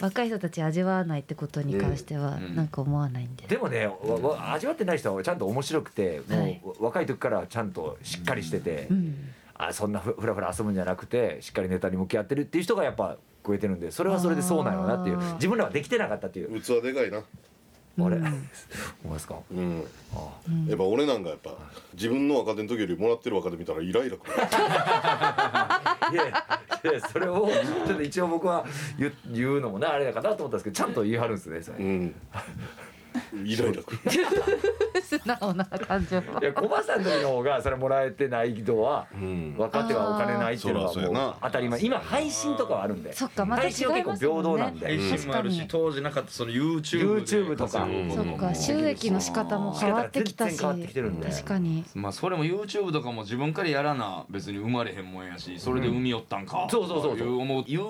[0.00, 2.56] 若い人たち味わわないってことに関してはうん。
[2.56, 3.88] なんか思わないんで、でもね
[4.52, 9.14] 味わってない人はちゃんと面白くてもう、はい若い時からちゃんとしっかりしてて、うん、
[9.54, 15.18] あそんなふふらふら遊ぶんじゃなくてしっかりネタに向き合ってるっていう人がやっぱ超えてるんでそれはそれでそうなのなっていう。
[15.34, 16.60] 自分らはできてなかったっていう。
[16.60, 17.22] 器でかいな
[18.06, 18.24] あれ、うん。
[18.24, 18.34] 思
[19.04, 19.36] いますか？
[19.50, 19.84] うん。
[20.14, 20.66] あうん。
[20.66, 21.54] やっぱ俺なんかやっぱ
[21.94, 24.32] 自分の若手の時よりもらってる若手見たらイライラくる。
[26.12, 26.30] いやい
[26.94, 27.46] やそれを
[27.86, 28.64] ちょっと一応僕は
[28.98, 31.78] 言う言うのもねあれだかなと思ったんですけどちゃんと言い張るんですねそれ。
[31.78, 32.14] うん
[33.44, 34.00] イライラくる
[35.02, 36.18] 素直な感情。
[36.18, 39.54] いやコバさんの方がそれもらえてない人はうん。
[39.58, 41.80] 若手はお金ないっていうのは当たり前。
[41.80, 47.88] 今配信とかはあるんでそっか配信は結構平等なんで配信もあるし当時なかったその YouTube とか。
[48.14, 50.56] そっか収益の仕方も変わってきたし。
[50.56, 51.84] 全然変わってきてるんで確かに。
[51.94, 57.28] まあそれも YouTube とかも自分からやらな別に生まれへんもんやしそれで生みよったんか、そうそうそうそう。
[57.28, 57.80] いう思ういう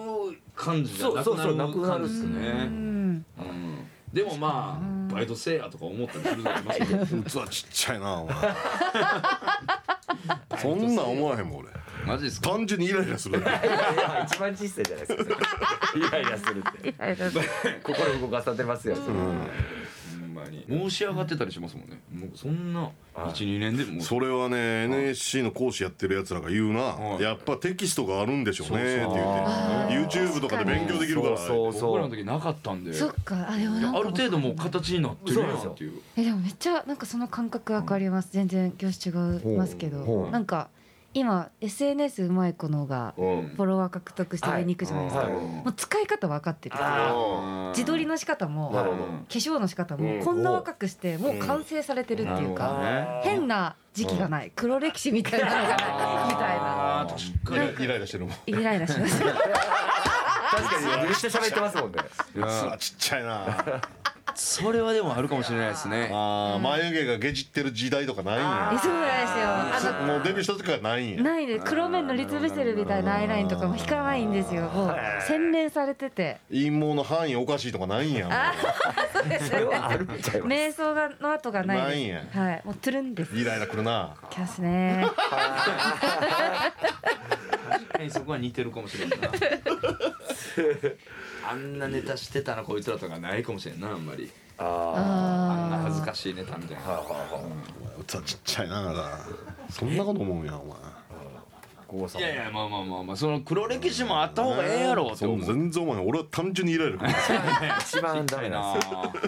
[0.55, 2.69] 感じじゃなくそうそうそうなるなくなるっすう感じですね、ん。
[2.69, 3.80] うん、
[4.13, 6.87] でもまあバイトせえやとか思ったりするのありますよ
[7.19, 7.23] ね。
[7.31, 8.35] 器ちっちゃいなお前。
[10.61, 11.69] そんなん思わへんもん俺。
[12.07, 12.51] マジですか？
[12.51, 15.25] 単純にイライラするいやいや一番小さいじゃないですか
[15.93, 16.07] それ。
[16.07, 16.95] イライラするって。
[17.85, 18.65] 心動かされて。
[18.71, 19.07] ますよそれ。
[19.09, 19.47] ほん
[20.45, 20.65] まに。
[20.69, 22.01] 申し上がってたりしますもんね。
[22.13, 24.01] もうそんな12年でも。
[24.01, 26.81] うそれはね NSC の講師やってるやつらが言うな。
[26.81, 27.23] はい。
[27.23, 29.05] やっぱテキストがあるんでしょうねって
[29.91, 30.19] 言うて。
[30.19, 31.37] YouTube とかで勉強できるから。
[31.37, 31.91] そうそう。
[31.93, 32.93] 僕らの時なかったんで。
[32.93, 33.51] そっか。
[33.51, 38.31] あでもなんかある程度もう形になってるやんっていうえでもめっちゃなんかその感覚わかります。
[38.33, 40.31] 全然業種違いますけほどう。
[40.31, 40.69] なんか
[41.13, 43.49] 今 SNS うまい子のがうん。
[43.57, 45.33] フォロワー獲得して上に行くじゃないですか、はい。
[45.33, 46.77] もう使い方分かってる。
[46.79, 48.79] あ自撮りの仕方も化
[49.29, 50.19] 粧の仕方うん。
[50.19, 53.21] もこんな若くしてもう完成されてるっていうか、ね。
[53.25, 54.53] 変な時期がない。
[54.55, 57.07] 黒歴史みたいなのがないみたいな。
[57.45, 57.85] 確かに。
[57.85, 58.35] イライラしてるもん。
[58.47, 59.21] イライラします。
[60.51, 61.99] 確かにめっちゃ喋ってますもんね。
[62.79, 63.47] 器ちっちゃいな
[64.43, 66.09] それはでもあるかもしれないですね。
[66.11, 69.93] あー眉毛がゲジってる時代とかないんえやそうなんですよ。
[70.01, 71.19] あもうデビューした時からないんや。
[71.19, 74.63] のないで黒目塗りつぶしてるみたいなアイラインとかも引かないんですよ。
[74.63, 76.41] もう洗練されてて。
[76.51, 78.55] 陰謀の範囲おかしいとかないんや。
[79.47, 80.55] それはあるんちゃいます。
[80.55, 82.23] 瞑想がの後がないないんや。
[82.33, 82.63] はい。
[82.65, 83.37] もうトゥルンです。
[83.37, 84.17] イライラくるな。
[84.31, 85.07] きますね。
[87.71, 89.17] 確かにそこは似てるかもしれんな
[91.49, 94.31] あんなネタしてたなこいつらとかないかもしれんなあんまり。
[94.59, 97.03] ああんなあ恥ずかしいネタみたいな。
[98.07, 99.19] 器ちっちゃいなだから。
[99.71, 100.77] そんなこと思うんやお前
[101.93, 105.45] いやいやまあまあまあまあその黒歴史もあった方がええやろって思う。
[105.45, 106.99] 全然思わへん俺は単純にイライラ
[107.81, 108.77] 一番ダメな。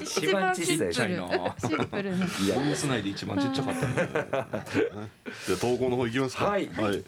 [0.01, 1.57] 一番ちっちゃいな。
[1.59, 6.45] シンプルないやいやス内で一番ちっちゃかったんで じゃあ投稿の方行きますか。
[6.45, 6.69] はい。
[6.69, 7.05] はい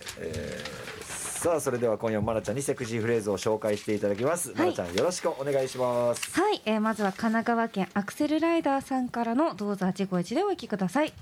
[1.44, 6.40] さあそれでは今夜もまなちゃんにセクシーフレーズを紹介していただきます、まなちゃんよろしくお願いします。
[6.40, 11.12] はい、えー、まずは神奈川県アクセルライダーさんからのどうぞ851でお聞きください。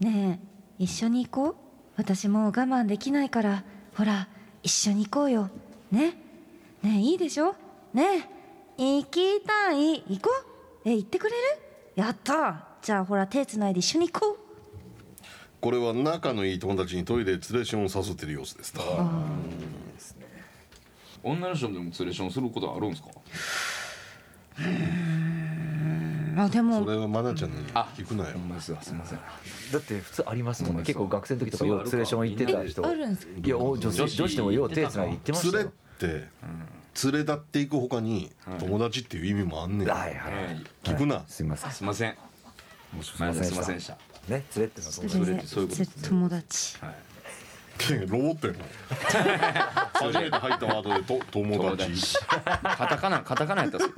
[0.00, 0.40] ね
[0.78, 1.56] え一緒に行こう。
[1.98, 3.64] 私もう我慢できないから。
[3.94, 4.28] ほら
[4.62, 5.50] 一緒に行こうよ。
[5.92, 6.16] ね。
[6.82, 7.54] ねえいいでしょ？
[7.92, 8.30] ね
[8.78, 10.02] え行きたい。
[10.08, 10.30] 行こ
[10.86, 10.88] う。
[10.88, 11.36] え行ってくれる？
[11.96, 14.45] やったじゃあほら手つないで一緒に行こう
[15.66, 18.72] これは仲のいい友達にトイレでツレションを誘ってる様子です。
[18.72, 18.80] と
[21.24, 23.08] 女の人でもツレションすることあるんですか？
[26.36, 26.84] あでも。
[26.84, 27.56] それはマナちゃんに
[27.96, 28.38] 聞くなよ。
[28.38, 29.18] まですわすみません。
[29.72, 30.84] だって普通ありますもんね。
[30.84, 32.64] 結構学生の時とかようツレーション行ってた。
[32.64, 33.32] 人あるんですか？
[33.44, 36.28] いやお女子女子でもよう手つないで行ってまし連れったよて
[37.02, 39.88] 連れ立っていくほかに友達っていう意味もあんねん。
[39.88, 40.62] はいはい。
[40.84, 41.24] 聞くな。
[41.26, 41.72] すみません。
[41.72, 42.14] すいません。
[43.02, 45.18] すいませんでしたね連れってのは友達。
[45.18, 46.08] それでってそういうことですね。
[46.08, 46.76] 友達。
[46.84, 46.94] はい。
[48.08, 48.62] ロボットやもん
[49.92, 51.90] 初めて入ったワードでと友友達。
[51.92, 53.88] 達カタカナカタカナやったっす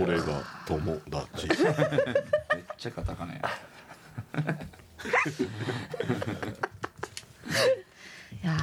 [0.00, 1.48] これ が友達。
[1.48, 1.58] めっ
[2.76, 3.40] ちゃカタカナや。
[8.42, 8.56] いや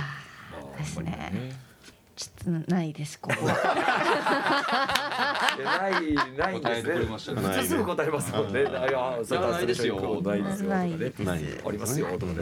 [0.75, 1.55] ーですね。
[2.15, 5.04] ちょっとないですここは
[5.63, 6.93] ないないんですね。
[7.05, 8.61] 普通すぐ答えますもんね。
[8.61, 10.21] いや、それはないですよ。
[10.21, 10.69] ないですよ。
[10.69, 12.07] ないとかねないありますよ。
[12.19, 12.39] とかね。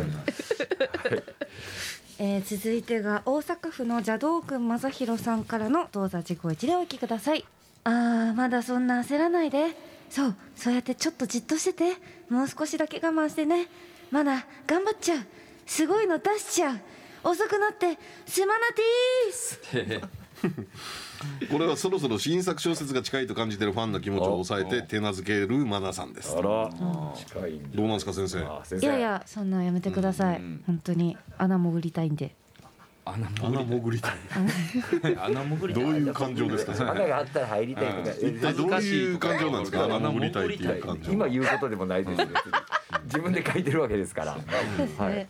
[2.19, 7.43] えー続いてが大阪府の邪道君正弘さんからのどうぞ自己一でお聞きください。
[7.83, 9.67] あーまだそんな焦らないで。
[10.09, 11.97] そうそうやってちょっとじっとしてて。
[12.29, 13.67] もう少しだけ我慢してね。
[14.11, 15.19] まだ頑張っちゃう。
[15.65, 16.79] すごいの出しちゃう。
[17.23, 19.59] 遅くなってすまなてーす
[21.51, 26.35] これはそろそろ新作小説が近いと感じてるファンの気持ちを抑えて手なずけるマナさんです。
[26.37, 26.69] あら。
[27.15, 28.39] 近いどうなんですか先生？
[28.45, 28.85] あ先生。
[28.85, 32.33] いやいやそんなんやめてください、うん本当に穴潜りたいんで。
[33.05, 34.11] 穴穴潜りたい。
[35.03, 38.09] り穴潜りどういう感情ですか穴があったら入りたいとか。
[38.11, 39.83] 一体どういう感情なんですか？
[39.83, 41.11] 穴潜りたいっていう感情。
[41.11, 42.27] 今言うことでもないですよ。
[42.27, 42.51] 別に
[43.05, 44.33] 自分で書いてるわけですから。
[44.35, 45.27] そうですね、はい。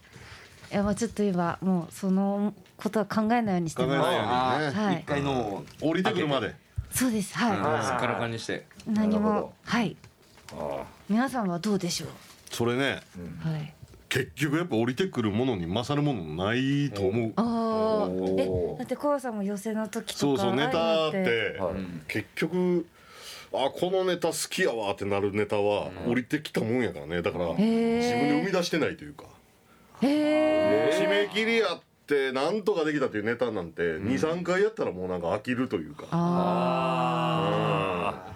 [0.72, 4.72] い、やもうちょっと今もうそのことは考えないようにしてま考えないようにあね。
[4.72, 5.00] はい。
[5.00, 6.54] 一回の降りてくるまで。
[6.92, 7.36] すそうです。
[7.38, 8.68] はい、あすっからかんにして。
[8.86, 9.96] 何もはい。
[10.52, 12.08] あ皆さんはどうでしょ
[12.52, 13.02] それね
[13.46, 13.74] うはい。
[14.10, 17.34] 結局やっぱ降りてくるものに勝るものないと思う。
[17.38, 18.10] ああ。
[18.38, 21.76] えだってコアさんも寄せの時とかそうそうネタってはい。
[22.08, 22.86] 結局
[23.54, 27.22] あこのネタ好きやわってなるネタは降りてきたもんやからね。
[27.22, 29.26] だから自分で生み出してないというか。
[30.02, 36.06] 締め切りやってなんとかできたというネタなんて23回やったらもうなんか飽きるというか。
[36.12, 38.34] あうん。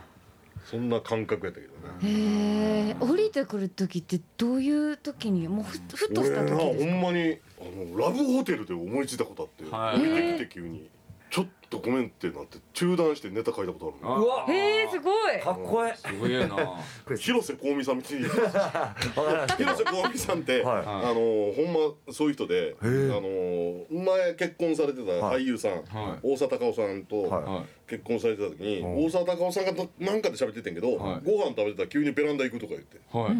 [0.65, 1.77] そんな感覚やったけどね。
[2.01, 6.91] ーへえ降りてくる時ってどういう時にもうふふっとした俺な時ですか？
[6.91, 10.01] ほんまにあのラブホテルで思いついたことあってはい。
[10.01, 10.89] 降りてきて急に
[11.29, 14.25] ちょっとごめんってなって中断してネタ書いたことあるの。
[14.25, 14.45] うわ。
[14.47, 15.39] へえすごい。
[15.39, 15.93] かっこいい。
[15.95, 16.47] すごいな。
[17.17, 18.23] 広瀬香美さんみたいに。
[19.57, 20.83] 広瀬香美さんって、はい。
[20.85, 21.73] あのほん
[22.07, 26.19] まそういう人であえの前結婚されてた俳優さん、はい。
[26.23, 27.43] 大沢たかおさんとはい。
[27.43, 31.21] は結婚されてた時に、うん大沢たかおさんがどなんかで喋っててんけど、はい。
[31.25, 32.97] ご飯食べてたら急にベランダ行くとか言って。
[32.97, 32.99] い。
[33.13, 33.31] はい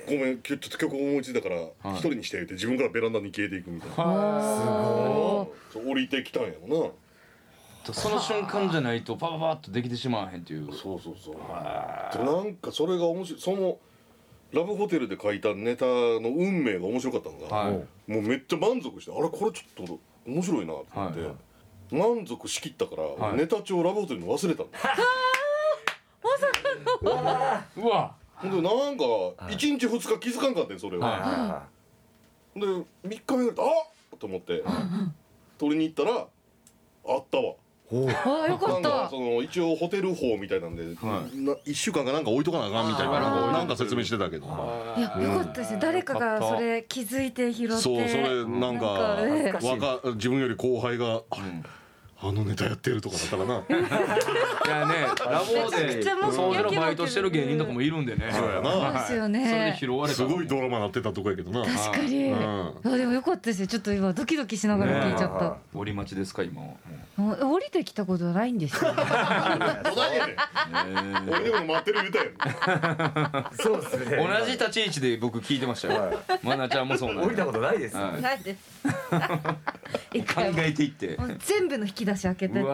[0.07, 1.69] ごめんちょっと曲思いついたからはい。
[1.93, 6.93] 一人にして」って自分からベランダに消えていくみたいな、おーそう降りてきたんやろ
[7.93, 10.69] その瞬間じゃないとパパパッとできてしまわへんっていう。
[10.69, 11.35] なそうそうそう。
[11.35, 13.41] でなんかそれが面白い。
[13.41, 13.79] その
[14.51, 17.73] ラブホテルで書いたネタの運命が面白かったのが、はい。
[18.11, 21.95] もうめっちゃ満足してあれこれちょっと面白いなと思って、はい。
[21.95, 23.37] 満足しきったから、はい。
[23.37, 24.79] ネタ帳ラブホテルに忘れたんだ
[27.77, 29.03] うわほんでなんか
[29.47, 31.63] 1日2日気づかんかったんそれを、は
[32.55, 33.65] で3日目ぐらいであ
[34.15, 34.19] っ！
[34.19, 34.63] と思って
[35.57, 36.27] 取りに行ったら
[37.07, 37.55] あったわ。
[37.93, 43.19] おあーよかなんかったその一応ホテル法みたいなんで、はな1週間かなんか置いとかなあかんみたいな
[43.51, 44.45] なんか説明してたけど。
[44.97, 45.01] い。
[45.01, 47.75] やよかったですよ誰かがそれ気づいて拾って。
[47.75, 49.19] そうそれなんか
[50.15, 51.63] 自分より後輩があうん
[52.23, 53.55] あのネタやってるとかだったらな。
[53.65, 53.71] い
[54.69, 58.29] やねラボで掃除のバイトしてる芸人とかもいるんでね。
[58.31, 58.69] そうやな。
[58.69, 58.93] はい。
[58.99, 59.49] ですよね。
[59.49, 61.65] それで拾われたすごいドラマなってたとこやけどな。
[61.65, 63.67] 確かに、うんあでもよかったですよ。
[63.67, 66.61] ちょっと今ドキドキしながら聞いちゃった、折り待ちですか今
[67.17, 68.93] 降りてきたことはないんですよ。
[71.27, 73.45] 俺でも待ってる言うたやん。
[73.57, 74.17] そうですね。
[74.17, 76.01] 同じ立ち位置で僕聞いてましたよ。
[76.01, 76.11] は
[76.43, 78.55] まなちゃんもそうなん降りたことないですなんで？
[80.13, 81.17] 一考えていって。
[81.39, 82.69] 全部の引き出し開けてって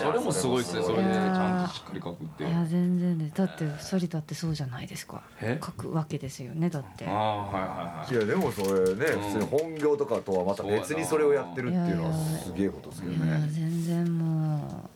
[0.00, 0.82] それもすごいですね。
[0.82, 5.22] それでちいやーゃんとしっかり書くっていや全然ですだってそりだってそうじゃないですか。
[5.40, 5.58] え？
[5.64, 7.06] 書くわけですよねだって。
[7.06, 7.62] ああはいはい
[8.06, 8.14] はい。
[8.14, 9.22] いやでもそれねうん。
[9.22, 14.90] 普通に本業とかとはまた別にそれをやってるっていうのはすげえことですけどいやね全然も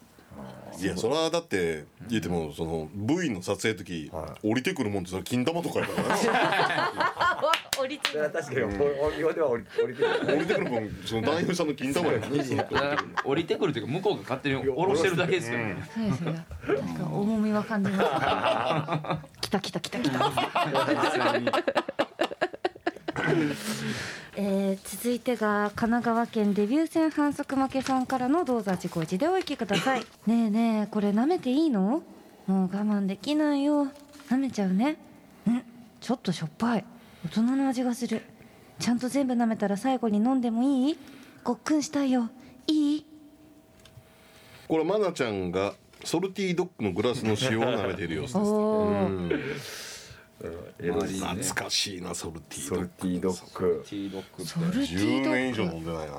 [0.79, 10.09] いやそれはだって言ってもその V の撮影の時は降りてくるもんってそれ金玉とかやから 降りてそれは確かに本業では降り降りてる。
[10.27, 12.27] 降りてくるもんその男優さんの金玉やね。
[13.25, 15.77] 降りてくるというか向こうが勝手に下ろしてるだけですよね。
[15.95, 16.33] そうですよ。
[16.85, 19.41] なんか重みは感じます。
[19.43, 20.33] 来た来た来た来た。
[24.39, 32.03] えー続いてが神奈川県デビュー戦反則負けさんからのどうぞ自己一でお聞きくださいねえねえこれ舐めていいの？
[32.47, 33.89] もう我慢できないよ。
[34.31, 34.93] 舐めちゃうね。
[35.49, 35.63] ん。
[36.01, 36.85] ちょっとしょっぱい
[37.27, 38.23] 大人の味がする。
[38.79, 40.99] ちゃんと全部舐めたら最後に飲んでもいい？
[41.43, 42.31] ごっくんしたいよ。
[42.69, 43.07] いい？
[44.69, 48.35] これマナちゃんがソルティードッグのグラスの塩を舐めている様子
[49.29, 50.15] です。
[50.39, 50.45] う
[50.79, 52.79] 懐かしいなソルティードッグ。
[52.79, 53.85] ソルティードッグ。
[53.89, 54.45] ティードッグ。
[54.45, 56.15] ソルティー10ド年以上飲んでないな。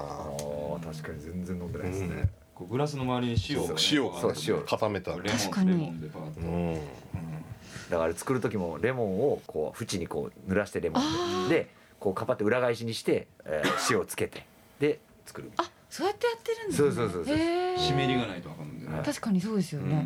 [0.84, 2.30] 確かに全然飲んでないですね。
[2.54, 3.76] こうグラスの周りに塩をね。
[3.94, 5.12] 塩が固めた。
[5.12, 5.72] レモン確かに。
[5.72, 6.42] レモンでパーッと。
[6.42, 6.82] うん
[7.90, 11.50] だから作る時もレモンをこう縁にこう濡らしてレモン。
[11.50, 11.70] でで
[12.00, 14.46] こうカパって裏返しにして、えー塩をつけて。
[14.80, 17.38] で作るあそうやってやってるんですそうそうそうそう。
[17.78, 19.02] 湿りがないとあかんんでね。
[19.04, 20.06] 確かにそうですよね、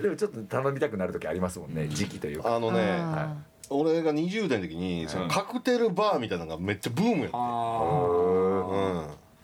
[0.00, 2.56] でもちょっと頼みたくなる時ありますもんね時期というか。
[2.56, 3.36] あのねあ
[3.70, 7.42] 俺が20代の時にそのカクテルバーみたいなのがめっちゃブームやったあう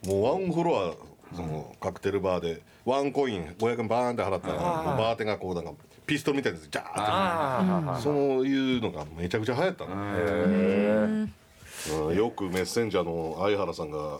[0.06, 0.94] ん、もうワンフロア
[1.34, 5.72] そのカクテルバーでワンコイン500円バーンって払ったらバーテンがこうなんか
[6.06, 8.02] ピストルみたいなやつジャーって。
[8.02, 9.84] そういうのがめちゃくちゃ流行った
[12.14, 14.18] よくメッセンジャーの相原さんが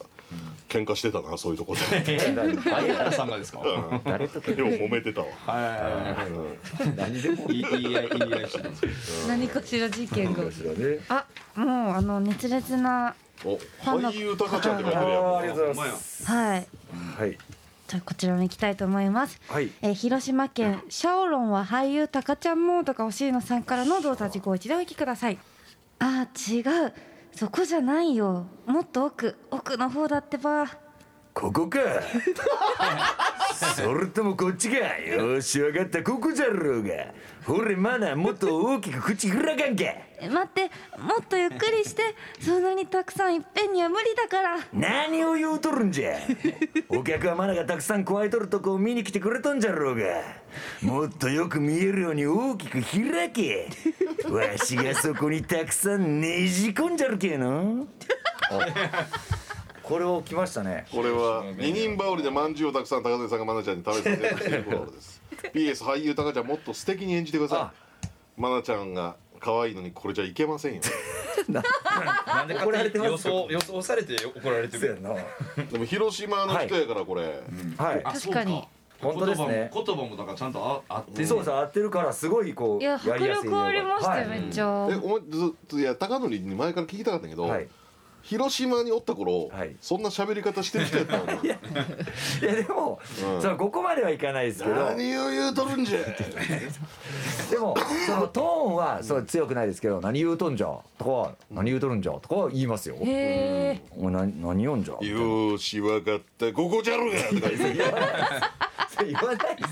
[0.69, 1.81] 喧嘩してたなそういうとこで。
[2.63, 3.61] 相原さんがですか？
[4.05, 5.27] 誰とでも揉めてたわ。
[5.47, 6.27] は
[6.97, 9.27] 何でもい言い合い言い合いしてたんです。
[9.29, 10.43] 何かしら事件が。
[11.09, 14.93] あもうあの熱烈なお俳優タカちゃんって書い。
[14.93, 16.67] てあるやんーありがとうございますはい。
[17.19, 17.39] はい。
[17.89, 19.41] じゃあこちらも行きたいと思います。
[19.49, 19.71] はい。
[19.83, 25.39] えー広島県シャオロンは俳優タカちゃんモードが欲しいのさんからの動作自己一でお聞きください。
[25.99, 26.93] あー違う。
[27.35, 28.47] そこじゃないよ。
[28.67, 30.67] もっと奥奥の方だってば。
[31.33, 31.79] ここか。
[33.77, 34.77] それともこっちか。
[34.99, 36.03] よし分かった。
[36.03, 36.91] ここじゃろうが
[37.47, 42.03] ほれマナもっと大きく口開かんかえ待ってもっとゆっくりして
[42.41, 44.59] そんなにたくさんいっぺんには無理だから。
[44.73, 46.19] 何を言うとるんじゃ。
[46.91, 50.05] お客はマナがたくさん加えとるとこを見に来てくれとんじゃろうが。
[50.83, 53.69] もっとよく見えるように大きく開け。
[54.29, 57.87] わしがそこにたくさんねじ込んじゃるけの
[59.91, 60.87] これを来ましたね。
[60.93, 65.23] これは二人羽織で饅頭をたくさん高瀬さんが愛菜ちゃんに食べさせようといる頃です
[65.53, 67.73] PS 俳優高ちゃんもっと素敵に演じてくださ
[68.39, 68.43] い。
[68.43, 70.81] 愛菜ちゃんが可愛いのにこれじゃいけませんよ。
[71.51, 73.11] なんで怒られてます？
[73.11, 74.97] 予想予想されて怒られてる。
[75.73, 77.43] でも広島の人やからこれ、
[77.77, 78.01] はい。
[78.05, 78.63] あ確かに。
[79.01, 79.71] 本当ですね。
[79.75, 81.25] 言葉も言葉もだからちゃんとああって。
[81.25, 87.67] そうそう合ってるからすごいこういや迫りやすい力ありましたよ、はいめっちゃ、えお前ずっといや高則に前から聞きたかったんやけど、はい
[88.23, 89.77] 広島におった頃、はい。
[89.81, 91.59] そんな喋り方してる人やったの いや
[92.41, 93.01] でも、
[93.35, 93.43] うん。
[93.43, 94.75] そのここまではいかないですけど。
[94.75, 96.01] 何を言うとるんじゃ。
[97.51, 100.67] でもそのトーンはそう強くないですけど何言うとんじゃ
[100.99, 102.97] とか何言うとるんじゃとかは言いますよ。
[103.01, 107.85] へえお前何何言うんじゃよーしわかったここじゃろうがとか言って、
[108.91, 109.65] それ言わないで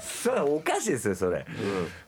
[0.00, 1.44] すそれおかしいですよそれ、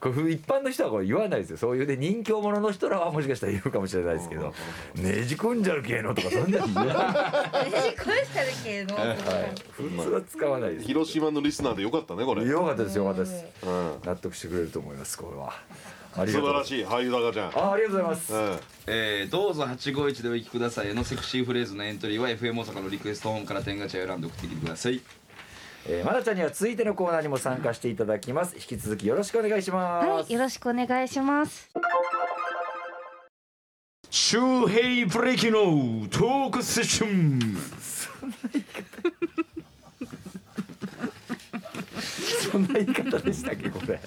[0.01, 1.57] これ一般の人はこれ言わないですよ。
[1.57, 4.53] そういうね人気者の人らはもしかしたら言うかもしれないですけど
[4.95, 8.97] ねじ込んじゃるけえのとかそんなに言わない、 はい、これしただけの
[9.73, 10.87] 普通は使わないです。
[10.87, 13.45] 広島のリスナーでよかったねこれ、うん、よかったですよかったです。
[13.61, 13.67] 素
[14.05, 15.53] 納得してくれると思いますこれは。
[16.17, 17.51] ありがとう晴らしい俳優高ちゃん。
[17.55, 18.59] あありがとうございます、うん。
[18.87, 20.93] えー、どうぞ851でお聞きください。
[20.95, 25.01] のセクシーフレーズのエントリーは FM 大阪のリクエスト本から天ガチャを選んで送ってきてください。
[25.87, 28.57] えー、まなちゃんには続いてのコーナーにも参加していただきます。
[28.57, 30.09] 引き続きよろしくお願いします。
[30.09, 31.71] はいよろしくお願いします
[34.11, 37.57] 周平ブレーキのトークセッション。
[42.51, 44.01] そんな言い方でしたっけこれ。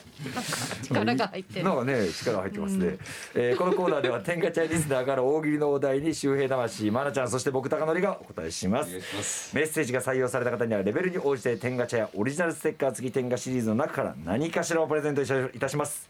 [0.84, 1.65] 力が入ってる。
[1.65, 2.97] なんかね力入ってますね、
[3.36, 9.55] えーこのコーナーでは天下茶リスナーから大喜利のお題に周平魂まなちゃんそして僕高則がお答えします。
[9.55, 15.25] メッセージが採用された方にはレベルに応じて天ガチャやオリジナルステッカー付き天ガシリーズの中から何かしらをプレゼントい
[15.60, 16.07] たします。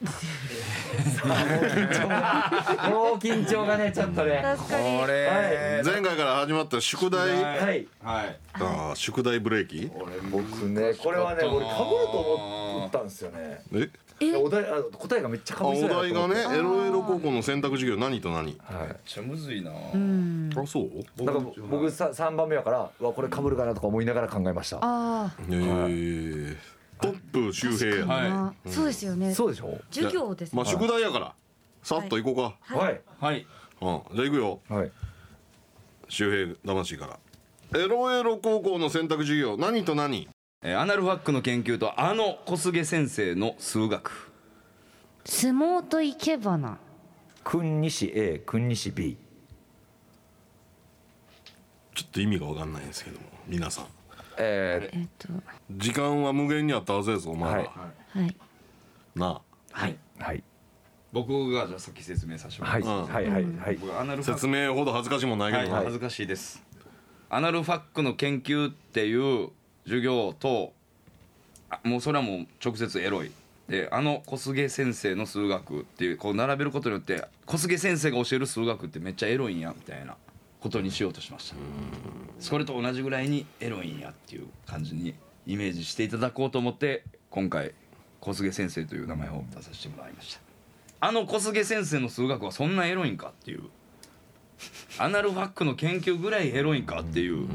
[1.26, 1.34] もう
[1.68, 4.42] 緊張がもう緊張がねちょっとね。
[4.44, 5.00] 確かに。
[5.00, 7.44] これ前回から始まった宿題。
[7.44, 7.88] はい。
[8.04, 8.40] はい。
[8.54, 9.92] あー宿題ブレーキ？
[10.32, 13.62] 僕ねこれはね俺かぶると思ったんですよね。
[13.74, 13.90] え？
[14.36, 18.56] お題あ答えがめっちゃかあおぶりそうやな題がねエロエロ高校の選択授業何と何？
[18.64, 18.88] はい。
[18.88, 19.72] めっちゃむずいな。
[19.72, 20.50] うん。
[20.56, 21.26] あそう？
[21.26, 24.80] だから僕さ3番目やからうわこれかぶるかなとか思いながら考えました。
[24.82, 26.58] あえー。
[27.02, 28.30] トップ周平あ、はい。
[28.30, 29.34] まあそうですよね。
[29.34, 29.80] そうでしょ？
[29.90, 31.34] 授業ですまあ宿題やから。
[31.82, 33.02] さっと行こうか、はい。
[33.20, 33.48] はい。
[33.82, 34.60] うん、じゃあ行くよ。
[34.70, 34.92] はい。
[36.10, 37.18] 周平魂から。
[37.80, 40.30] エロエロ高校の選択授業何と何？
[40.64, 44.32] えーアナルファックの研究とあの小菅先生の数学。
[45.26, 46.78] 相撲と生け花。
[47.44, 49.18] 君西 A 君西 B
[51.96, 53.86] ちょっと意味が分かんないんですけども皆さん。
[54.38, 55.30] ええっと。
[55.72, 57.64] 時間は無限にあったはずですお前ら、は
[58.16, 58.20] い。
[58.20, 58.36] はい。
[59.16, 59.42] なあ。
[59.72, 59.98] はい。
[60.20, 60.44] ー、はい。
[61.12, 63.30] 僕がじゃあさっき説明させてもらはいいます、はい。
[63.30, 63.44] はい。
[63.44, 63.78] はい。
[63.78, 64.40] 僕アナルファック。
[64.40, 66.64] 説明ほど恥ずかしいもんないけどな、はい、恥ずかしいです。
[67.32, 69.50] アナルファックの研究っていう
[69.86, 70.74] 授業と
[71.70, 73.32] あもうそれはもう直接エロい。
[73.68, 80.18] であの小菅先生の数学っていうこう並べることによって小菅先生が教える数学ってめっちゃエロいんやみたいな
[80.60, 81.56] ことにしようとしました。
[82.40, 85.14] それと同じぐらいにエロいんやっていう感じに
[85.48, 87.74] イメージしていただこうと思って今回
[88.20, 90.42] 小菅先生という名前を出させてもらいました。
[91.00, 93.64] あの小菅先生の数学はそんなエロいんかっていう
[94.98, 97.48] アナルファックの研究ぐらいエロいんかっていう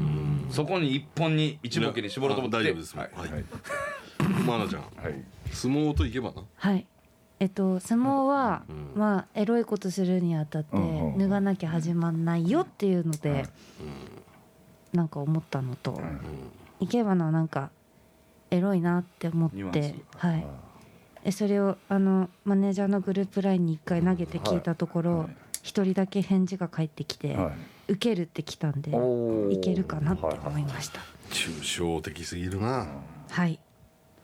[0.49, 2.57] そこに一本に一ボケに絞ろうと思って。
[2.57, 3.29] あ大丈夫です、ははい。
[3.29, 3.31] い。
[3.33, 3.43] はい。
[4.45, 4.81] マナちゃん。
[4.81, 5.23] はい。
[5.51, 6.43] 相撲といけばな？
[6.55, 6.85] はい。
[7.39, 8.91] えっと相撲は、うん。
[8.95, 13.45] まあエロいことするにあたってうんうん脱がなきゃ始まんないよっていうので、
[14.93, 16.01] なんか思ったのと、
[16.79, 17.69] 生け花はなんか
[18.49, 20.47] エロいなって思ってはい。
[21.23, 25.29] えそれをあのマネージャーのグループラインに一回投げて聞いたところはい
[25.63, 27.51] 一人だけ返事が返ってきて、は
[27.87, 27.93] い。
[27.93, 28.91] 受けるってきたんで
[29.53, 30.99] いけるかなってはいはい思いました。
[31.29, 32.87] 抽象的すぎるな。
[33.29, 33.59] はい。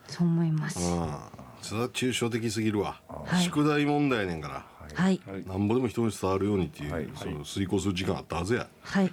[0.08, 0.80] そう思います。
[0.82, 1.44] ああ。
[1.62, 3.44] それは抽象的すぎるわ、はい。
[3.44, 4.66] 宿題問題やねんから。
[4.94, 5.22] はい。
[5.48, 7.08] なんぼでも人に伝わるようにっていう、はい。
[7.16, 8.68] その遂行する時間あったはずや。
[8.82, 9.12] はい。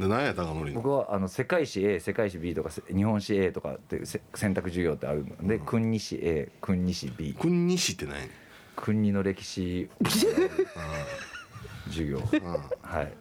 [0.00, 8.30] で何や高則の僕はあの世界史 A 世界史 B とかせ日本史 A とかってせ選択授業ってあるので国二史 A 国二史 B 国西って何やねん。
[8.76, 9.90] 国二の歴史
[11.88, 12.20] 授業。
[12.82, 13.12] はい。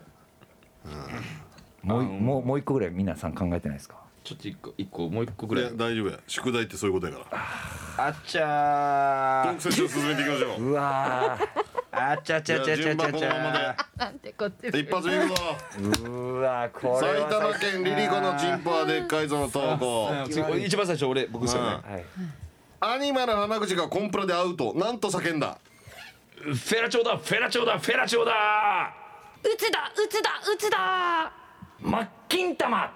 [1.81, 3.95] もういもうもう一個ぐらい皆さん考えてないですか？
[4.23, 5.71] ちょっと一個一個もう一個ぐいらい。
[5.71, 6.19] や大丈夫や。
[6.27, 8.05] 宿題ってそういうことやから。
[8.07, 10.63] あっちゃトークセッション進めていきましょう。
[10.69, 11.47] うわー。
[11.91, 20.11] あっちゃちゃちゃちゃちゃちゃなんてこって一発目いくぞーうわこれ埼は玉県リリコのチンポはでっかいぞの投稿。
[20.29, 21.67] 次一番最初俺僕ですよね。
[21.69, 22.05] はい。
[22.81, 24.73] アニマル浜口がコンプラでアウト。
[24.75, 25.57] なんと叫んだ
[26.39, 28.93] フェラチョウだフェラチョウだフェラチョウだ。
[29.43, 31.31] うつだうつだうつだ。
[31.81, 32.91] マッキン玉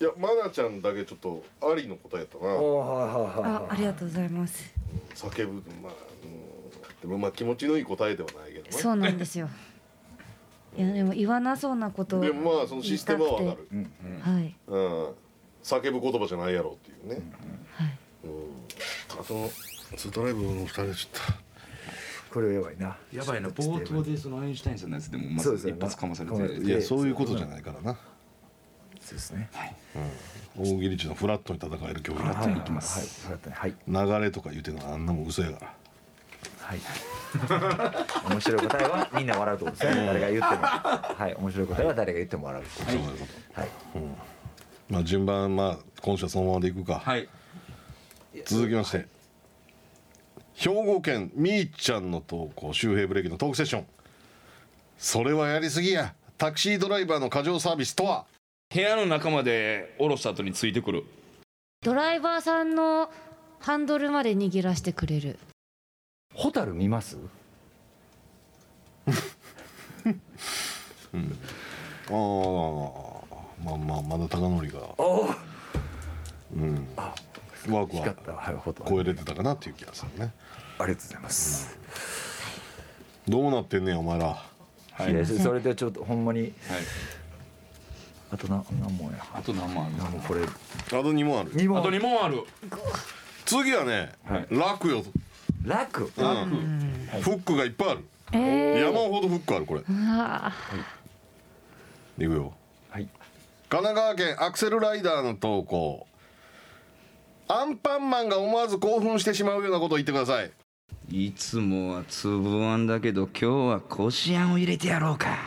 [0.00, 2.44] いやマナちゃんだけちょっとありの答えやったな。
[2.54, 4.72] おーはいはいはいあありがとうございます。
[5.14, 5.92] 叫ぶまあ、
[6.24, 8.70] うん、でもまあ気持ちのいい答えではないけどね。
[8.72, 9.48] そうなんですよ。
[10.76, 13.68] いやでも言わなそうなことをでもまあそのシステムはわかる。
[13.72, 13.92] うん。
[14.20, 14.56] はい。
[14.66, 15.14] うん
[15.62, 17.22] 叫ぶ言葉じゃないやろっていうね。
[17.76, 17.98] はい。
[18.24, 19.20] うん。
[19.20, 19.50] あとの
[19.96, 21.36] ツートライブの二人でちょっ
[22.32, 22.96] これやばいな。
[23.12, 27.98] やばいな冒頭でそのアインシュタインさんのやつでもまず一発かまされてといやそういうことじゃないからな。
[29.00, 29.50] そうですね
[30.56, 32.52] 大喜利中のフラットに戦える競技だはい。
[32.52, 33.28] いきます。
[33.28, 33.38] はい。
[33.52, 33.74] はい。
[34.18, 35.74] 流れとか言うてんのはあんなもん嘘やから。
[36.60, 36.78] はい。
[38.30, 40.06] 面白い答えはみんな笑うと思うんですね。
[40.06, 40.62] 誰が言っても。
[40.62, 41.34] はい。
[41.34, 42.64] 面白い答えは誰が言っても笑う。
[42.66, 43.06] そういうこ
[43.54, 43.60] と。
[43.60, 43.70] はい
[44.88, 47.28] まあ順番まあ今週はそのままでいくか、はい。
[48.44, 49.06] 続きまして、
[50.54, 53.86] 兵庫県みーちゃんの投稿周平ブレーキのトークセッション。
[54.98, 56.14] それはやりすぎや。
[56.38, 58.26] タクシードライバーの過剰サービスとは。
[58.74, 61.04] 部屋の中まで下ろした後についてくる。
[61.82, 63.10] ドライバーさんの
[63.60, 65.38] ハンドルまで握らせてくれる。
[66.34, 67.18] ホタル見ます？
[72.08, 73.11] ああ
[73.64, 74.80] まあまあまだ高則が。
[76.54, 76.88] うん。
[77.68, 78.32] ワークは光った。
[78.32, 80.32] はい超えれてたかなっていう気がするね。
[80.78, 81.78] ありがとうございます。
[83.28, 84.26] どうなってんねんお前ら。
[84.92, 85.12] はい。
[85.12, 86.40] いや それでちょっとほんまに。
[86.40, 86.52] はい。
[88.32, 89.24] あとな何問や。
[89.34, 89.94] あと何問ある。
[90.10, 90.42] もうこれ。
[90.42, 90.46] あ
[90.90, 91.50] と2問ある。
[91.54, 91.78] 二問。
[91.78, 92.44] あと2問ある。
[93.44, 94.46] 次はね、はい。
[94.50, 95.04] 楽よ、
[95.64, 96.04] 楽。
[96.04, 98.04] うん、フックがいっぱいある。
[98.32, 99.80] えー、山ほどフックあるこれ。
[99.80, 100.52] うわ
[102.18, 102.52] いくよ。
[102.90, 103.08] はい
[103.72, 106.06] 神奈川県アクセルライダーの投稿。
[107.48, 110.52] アンパンマンが思わず興奮してしまうようなことを言ってください。
[111.10, 115.38] いつもは粒あんだけど今日はこしあんを入れてやろうか。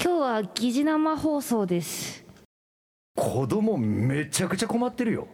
[0.00, 2.24] 今日は疑似生放送です。
[3.16, 5.26] 子供めちゃくちゃ困ってるよ。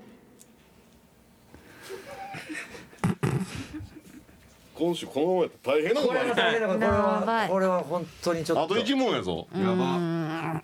[4.74, 6.34] 今週このままやったら大変なことになる。
[6.34, 6.78] 大変なこと。
[6.78, 7.48] これはい。
[7.50, 8.64] これは本当にちょっと。
[8.64, 9.46] あと1問やぞ。
[9.54, 10.62] やば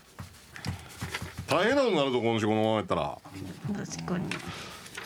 [1.49, 3.19] 大変なことになるぞ今週このままやったら。
[3.87, 4.25] 確かに。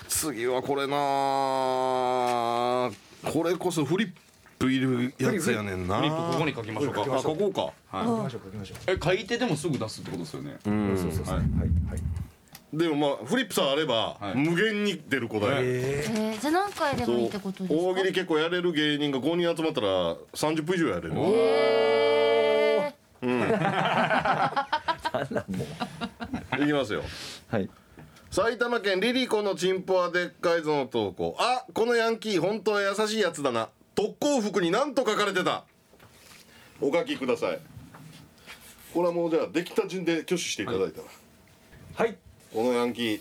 [0.09, 0.97] 次はこれな
[3.33, 4.11] これこそフリッ
[4.59, 5.99] プいるやつやねんな。
[5.99, 7.03] フリップここに書きましょうか。
[7.03, 7.53] あここ
[7.91, 7.99] か。
[7.99, 8.07] はい。
[8.07, 10.57] 書きましょう書きましょえ書いてでもすぐ出すってことですよね。
[10.67, 10.95] うん。
[10.95, 11.35] うそうそうそう。
[11.35, 11.47] ははい。
[11.47, 11.51] い。
[11.91, 12.01] はい。
[12.73, 17.75] でもまあフリップさえあれば、はい無限に出る答え、ええー、じゃあ何回でもいいってことですか？
[17.75, 21.13] 大喜利結構やれる芸人が5人集まったら30分以上やれる。
[21.17, 23.27] えー、
[25.35, 25.67] なんもう
[26.59, 26.67] い。
[26.67, 27.03] きますよ。
[27.49, 27.69] はい。
[28.31, 31.37] 埼玉県リリコのチンポはでっかいぞの投稿。
[31.39, 33.69] あこのヤンキー本当は優しいやつだな。
[33.95, 35.65] 特攻服に何と書かれてた。
[36.81, 37.59] お書きください。
[38.95, 41.07] これはもうじゃあできた順で挙手していただいたら、
[41.95, 42.17] はい。
[42.53, 43.21] このヤンキー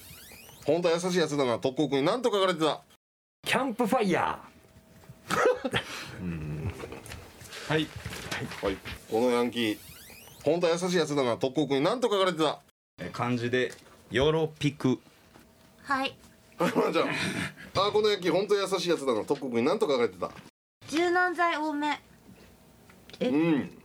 [0.66, 1.58] 本当は優しいやつだな。
[1.60, 2.82] 特攻服に何と書かれてた。
[3.44, 4.40] キャンプファイヤ
[7.68, 7.88] はい。
[8.62, 8.78] はい。
[9.10, 9.78] このヤンキー
[10.44, 11.38] 本当は優しいやつだな。
[11.38, 12.60] 特攻服に何と書かれてた。
[12.66, 12.69] え
[13.14, 13.72] 漢字で
[14.12, 14.90] ヨロピク。
[14.90, 15.00] ー、
[15.84, 16.16] はい。
[16.58, 17.06] はいまあじゃあ。
[17.88, 20.32] あこのヤンキー本当は優しいやつだな特に何と書かれてた。
[20.88, 22.00] 柔軟剤多め。
[23.20, 23.30] え？
[23.30, 23.80] うん。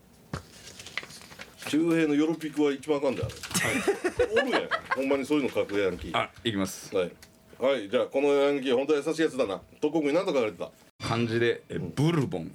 [1.68, 4.68] 周平のヨロピクは一番あかんじゃん、おるやん。
[4.94, 6.16] ほんまにそういうの書くヤンキー。
[6.16, 6.94] あいきます。
[6.94, 7.12] はい、
[7.58, 9.60] はい、じゃあこのヤンキー本当は優しいやつだな。
[9.80, 10.70] 特に何と書かれてた。
[11.06, 12.52] 漢字でえブルボン。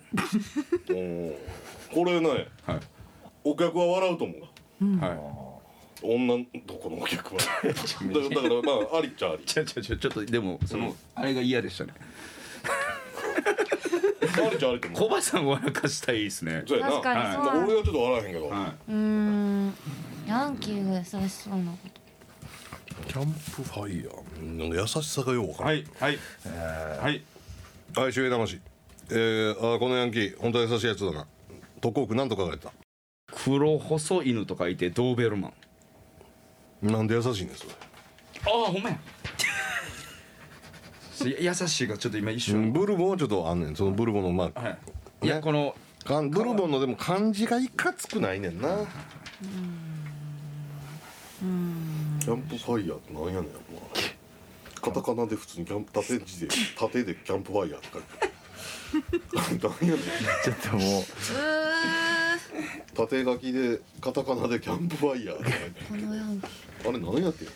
[0.90, 1.36] おー。
[1.94, 2.80] これねはい。
[3.44, 5.49] お客は笑うと思うは
[6.02, 6.46] 女の
[6.76, 7.42] 子のお客は。
[7.64, 9.44] だからだからまあありっちゃあり。
[9.44, 11.94] いちょちょちょちょっとでもそのあれが嫌でしたね。
[14.22, 16.64] ありちゃんありと思う小林さん笑かしたいですね。
[16.68, 16.92] そうやな。
[16.92, 17.44] 確かにそう。
[17.44, 19.74] まあ俺はちょっと笑えへんけど、はうーん。
[20.28, 22.00] ヤンキーが優しそうなこと。
[23.08, 24.58] キャンプファイヤー。
[24.58, 26.20] なんか優しさがようわかはいはい。
[27.02, 27.24] はい。
[27.96, 28.60] はい周平魂。
[29.12, 31.26] えー、あこのヤンキー本当は優しいやつだな。
[31.82, 32.74] 特攻区なんと書かれてた。
[33.32, 35.54] 黒細犬と書いてドーベルマン
[36.82, 37.66] なんで優しいんです
[38.46, 38.98] ああほんま や。
[41.40, 43.76] 優しいがちょっと今一瞬、ブルボンはちょっとあんねん。
[43.76, 44.70] そのブルボンのまあは
[45.22, 45.26] い。
[45.26, 45.76] いやこの
[46.06, 48.86] かんブルボンのでも漢字がいかつくないねんな。
[51.40, 60.04] キャンプファイヤーってなんやねんもうカタカナで普通にキャンプ縦字で 縦でキャンプファイヤーって書いてなんやねん
[60.44, 61.04] ちょっともう
[62.96, 65.52] 縦書きでカタカナでキャンプファイヤーって
[65.90, 66.48] 書いて
[66.88, 67.48] あれ何やってん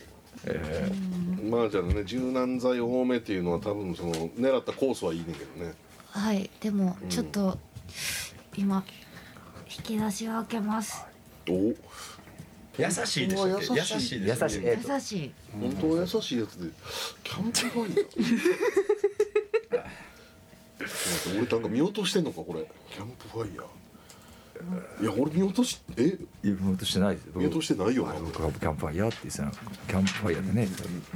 [1.51, 1.57] の？
[1.57, 5.73] まあじゃあね柔軟剤多めっていうのは多分その狙ったコースはいいねんけどね。
[6.09, 7.57] はいでもちょっと
[8.55, 8.83] 今
[9.77, 11.03] 引き出しを開けます。
[11.49, 11.73] お？
[12.75, 13.75] 優しいでしたっけ？
[13.75, 15.31] 優しい優しい優ですしいえっと優しい。
[15.59, 16.71] 本当は優しいやつで
[17.23, 19.83] キャンプファイヤー？
[20.83, 22.67] 待って俺なんか見落としてんのかこれ。
[22.93, 23.65] キャンプファイヤー
[25.01, 26.17] いや俺見落としえ？
[26.43, 28.13] 言おうとしてないです見落としてないよな。
[28.13, 30.67] 僕がキャンプファイヤーって言ってたのキャンプファイヤーでね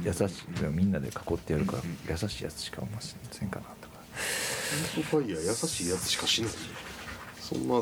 [0.04, 0.24] 優しい
[0.70, 3.98] みんなで囲ってやるから優しいやつしか思いませんかなとか。
[4.94, 6.50] キャンプファイヤー優しいやつしかしない。
[7.40, 7.74] そんな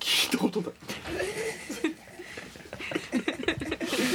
[0.00, 0.72] 聞いたことない。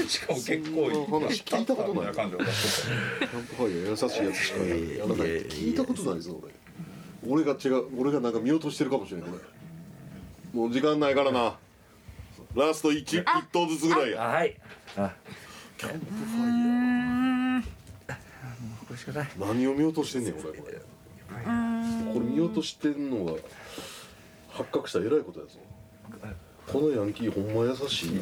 [0.07, 2.13] しかも結そんな話聞いたことない。
[2.13, 4.65] キャンプファイヤー優しいやつしかや
[5.07, 5.27] らない。
[5.47, 6.53] 聞いたことないぞ俺。
[7.27, 9.29] 俺が違う俺がなんか見落としてるかもしれない
[10.53, 11.57] もう時間ないからな。
[12.55, 14.23] ラスト 1, 一投ずつぐらいや。
[14.23, 14.57] あはい。
[14.97, 15.13] あ。
[15.77, 17.63] キャンプファイ
[18.09, 18.17] ヤ
[18.85, 20.43] これしかないー何を見落としてんねん俺。
[20.43, 20.61] これ
[22.13, 23.39] これ見落としてんのが
[24.49, 25.51] 発覚したらえらいことやぞ。
[26.67, 28.21] このヤンキーほんま優しいな。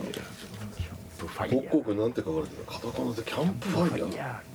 [1.18, 2.72] 北国なんて書かれてた。
[2.72, 4.10] カタカナでキャンプファイヤー。
[4.10, 4.49] ー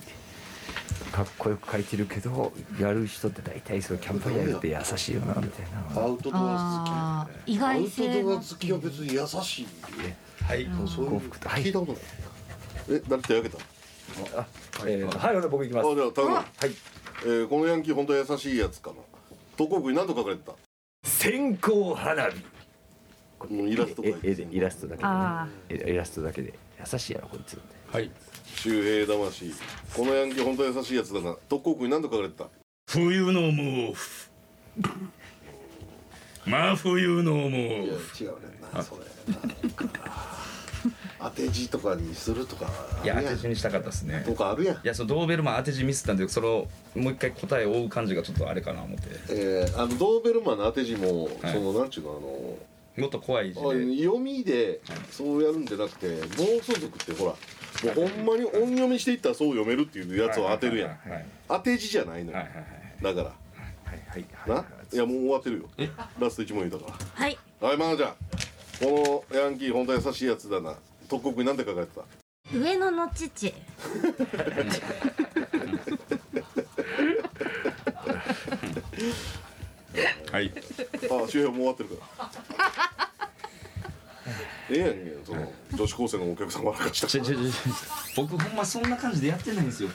[1.15, 6.01] かっこよく書いてるけどやる人って大体そうキャンプファイヤーって優しいよなみたいな。
[6.01, 7.57] アウトドア好き。
[7.57, 9.67] アウ外性のトドア好きは別に優しい
[10.43, 10.67] はい。
[10.93, 11.47] そういう幸福と。
[11.49, 12.01] はい聞いたことない。
[12.89, 13.57] え誰手挙げた
[14.39, 14.45] あ
[14.85, 15.89] えーはいほな僕行きます。
[15.89, 16.35] あじゃあ頼む。
[16.35, 16.45] はい。
[17.23, 18.97] えーこのヤンキー本当は優しいやつかな。
[19.55, 20.51] 特攻区に何と書かれてた？
[21.03, 22.43] 線香花火。
[23.51, 26.53] うんイラストイラストだけであえイラストだけで。
[26.91, 27.57] 優しいやろこいつ。
[27.91, 28.11] はい
[28.55, 29.53] 周平魂。
[29.95, 31.35] このヤンキー本当は優しいやつだな。
[31.47, 32.45] 特攻区に何と書かれてた？
[32.87, 34.29] 冬の毛布。
[36.45, 38.35] 真冬の毛いや布違うね。
[38.81, 39.01] それ
[41.19, 42.69] 当て字とかにするとか。
[43.03, 44.23] いやあるやん当て字にしたかったですね。
[44.25, 44.75] とかあるやん。
[44.77, 49.03] いやそのドーベルマン当て字ミスったんでそれをもう一回答えを追う感じがちょっとあれかな思って。
[49.29, 51.53] えー、あのドーベルマンの当て字も、はい。
[51.53, 52.19] そのなんちゅうのあの
[52.97, 54.79] もっと怖い字あで読みで
[55.11, 57.33] そうやるんじゃなくて暴走族ってほら
[57.83, 60.99] もうほんまに音読みしていったらそう読めるっていうやつを当てるやん。
[61.47, 62.37] 当て字じゃないのよ。
[62.37, 62.65] はいはいはい
[63.01, 63.25] だから。
[63.25, 63.33] は
[63.93, 64.65] いはいな？
[64.93, 65.69] いやもう終わってるよ。
[66.19, 67.37] ラスト1問言うたかはい。
[67.61, 68.15] らはいマナちゃん
[68.79, 70.75] このヤンキー本当は優しいやつだな。
[71.09, 72.03] 特国に何て書かれてた？
[72.57, 73.53] 上野の父。
[80.31, 80.51] はい。
[80.53, 82.29] あ周平もう終わってるから。
[84.69, 87.07] ええやんけその女子高生のお客さん笑かした。
[88.15, 89.89] 僕ほんまそんな感じでやってないんですよ。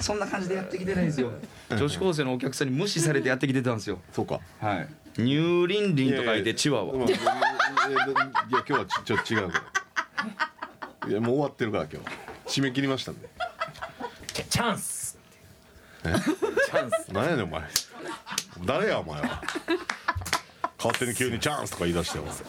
[0.00, 1.30] そんな感じでやってきてないんですよ。
[1.70, 3.98] 女子高生のお客さんに無視されてやってきてたんですよ。
[4.12, 4.40] そうか。
[4.60, 4.88] はい。
[5.14, 6.94] 乳輪輪と書いてチワワ。
[6.94, 7.26] まあいやいや
[8.50, 9.60] 今日はちちょっと違うか
[11.04, 11.10] ら。
[11.10, 12.00] いやもう終わってるから今
[12.46, 13.28] 日締め切りましたんで。
[14.32, 15.18] チチャンス
[16.02, 17.12] チャンス。
[17.12, 17.62] 何やねんお前。
[18.64, 19.42] 誰やお前は
[20.84, 22.42] 勝手に急にチャンスとか言い出してよ、す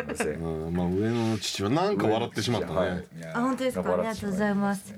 [0.00, 0.28] いません。
[0.34, 3.94] うん、まあ上野の父はなんか笑ってしまったね、はいあ本当ですか？
[3.94, 4.94] ありがとうございます。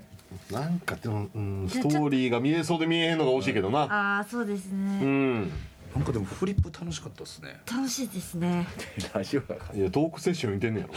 [0.50, 3.80] なんかでも、うん、ストーリーが見えそうで見えへんのが惜しいけどな。
[3.82, 5.50] ああそうですうねん。
[5.94, 7.60] なんかでもフリップ楽しかったですね。
[7.70, 8.66] 楽しいですね。
[9.12, 10.94] ラジオだからいやトークセッション見てんねやろ。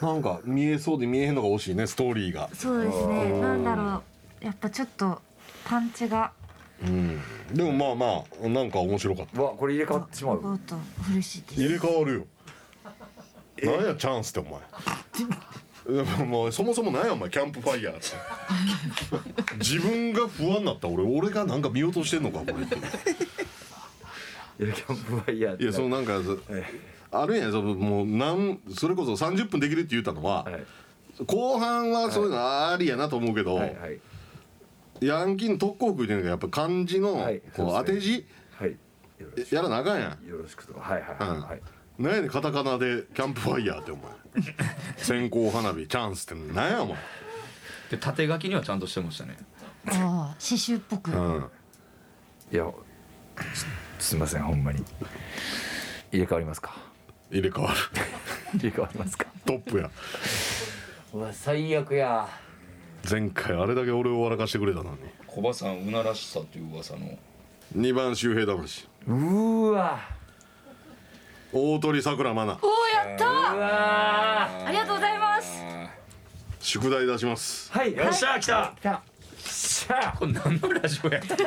[0.00, 2.50] なんか見えそうで見えへんのが惜しいねストーリーが。
[2.54, 3.40] そうですね。
[3.40, 4.02] なんだろ
[4.42, 4.44] う。
[4.44, 5.22] やっぱちょっと
[5.64, 6.32] パンチが
[6.86, 7.20] うん。
[7.52, 9.40] でもまあまあなんか面白かった。
[9.40, 10.60] うわこれ入れ替わってしまう。
[11.12, 11.60] 嬉しいです。
[11.60, 12.26] 入れ替わるよ。
[13.62, 14.60] なんやチャンスってお前。
[15.84, 19.56] で ももうそもそもなんやお前キャンプファイヤーって。
[19.58, 22.76] 自分が不安になった俺俺がなんか見落としてんのかこれって
[24.64, 25.64] いやキャンプファイヤーって。
[25.64, 26.64] いやそのなんかそえ
[27.10, 30.64] あるやんそのもうなんそれこそ30分できるって言ったのは、はい。
[31.26, 34.00] 後半はそういうのありやなと思うけど、はいはい
[35.06, 38.26] ヤンキーの特攻服っていうのがやっぱ漢字のはいこう当て字？
[39.50, 40.16] やらなあかんやん。
[40.16, 40.80] くよろしくとか。
[40.80, 41.62] はいはいはい、はい。
[41.98, 44.12] なんやねんカタカナでキャンプファイヤーってお前。
[44.96, 46.96] 線香花火チャンスってなんやお前。
[47.90, 49.36] で縦書きにはちゃんとしてましたね。
[49.88, 51.50] ああ刺繍っぽく、うん。
[52.52, 52.66] いや
[53.54, 53.66] す
[53.98, 54.82] すいませんほんまに。
[56.10, 56.74] 入れ替わりますか？
[57.30, 57.76] 入れ替わる。
[58.58, 59.26] 入れ替わりますか？
[59.46, 59.90] トップや。
[61.12, 62.28] うわ最悪や
[63.08, 64.98] 前回あれだけ俺を笑かしてくれたのに。
[65.26, 67.18] 小葉さんうならしさという噂の。
[67.76, 68.86] 2番周平魂。
[69.06, 70.00] うーわ。
[71.52, 75.62] 大鳥さくらまなおおやったうわありがとうございます。
[76.60, 77.70] 宿題出します。
[77.72, 77.94] はい。
[77.94, 78.72] よっしゃ来た。
[78.78, 79.02] 来た
[79.68, 81.46] しゃこれ何のラジオやったっけ？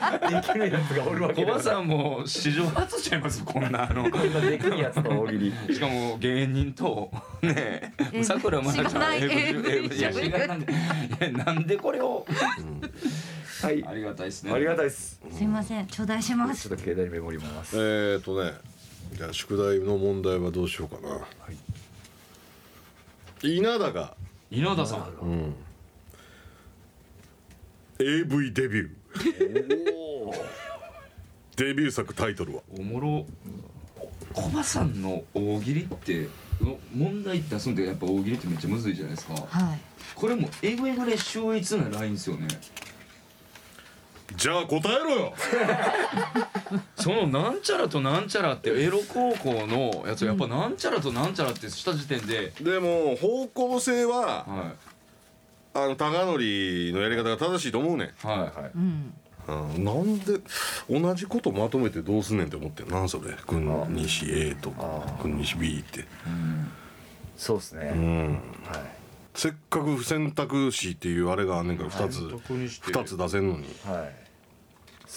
[0.00, 4.10] あできるやつがおるわけ小葉さんも史上初ちゃいますこんなあの。
[4.10, 5.74] こんなできるやつと大喜利。
[5.74, 7.10] しかも芸人と
[7.42, 9.22] ねえさくらまなちゃない。
[9.22, 10.00] AV い。
[10.00, 10.76] やしがなんでい
[11.20, 12.26] やなんでこれを？
[13.62, 13.84] はい。
[13.86, 14.52] ありがたいですね。
[14.52, 15.20] ありがたいです。
[15.30, 15.86] すいません。
[15.86, 16.68] 頂戴します。
[16.68, 17.76] ちょっと携帯にメモります。
[17.76, 18.52] えーとね
[19.12, 21.20] じゃあ宿題の問題はどうしようかな、
[23.42, 24.14] 稲田が。
[24.50, 25.54] 稲田さん
[27.98, 30.32] AV デビュー。
[31.56, 32.62] デビュー作タイトルは？
[32.78, 33.26] おもろ。
[34.34, 36.28] 小葉さんの大喜利って
[36.60, 39.34] の問題ってそんでやっぱ大喜利ってめっちゃむずいじゃないですか。
[39.34, 39.80] はい。
[40.14, 42.48] これもえぐいぐらい秀逸なラインですよね。
[44.36, 45.34] じゃあ答えろよ。
[46.96, 54.72] そのなんちゃらとなんちゃらってエロ高校のやつやっぱなんちゃらとなんちゃらってした時点で、でも方向性はは
[55.76, 58.08] あの高則のやり方が正しいと思うねん。
[58.08, 58.76] いはい。
[58.76, 59.14] うん。
[59.48, 60.40] うんなんで
[60.90, 63.32] 同じことまとめてどうすんねんって思ってんなんそれ。
[63.46, 66.04] 君西 A とか君西 B って。
[67.36, 68.28] そうですね、うん。
[68.32, 68.40] はい。
[69.34, 72.92] せっかく選択肢っていうあれがあんねんから2つ選択にして。
[72.92, 73.66] 2つ出せんのに。
[73.84, 74.26] はい。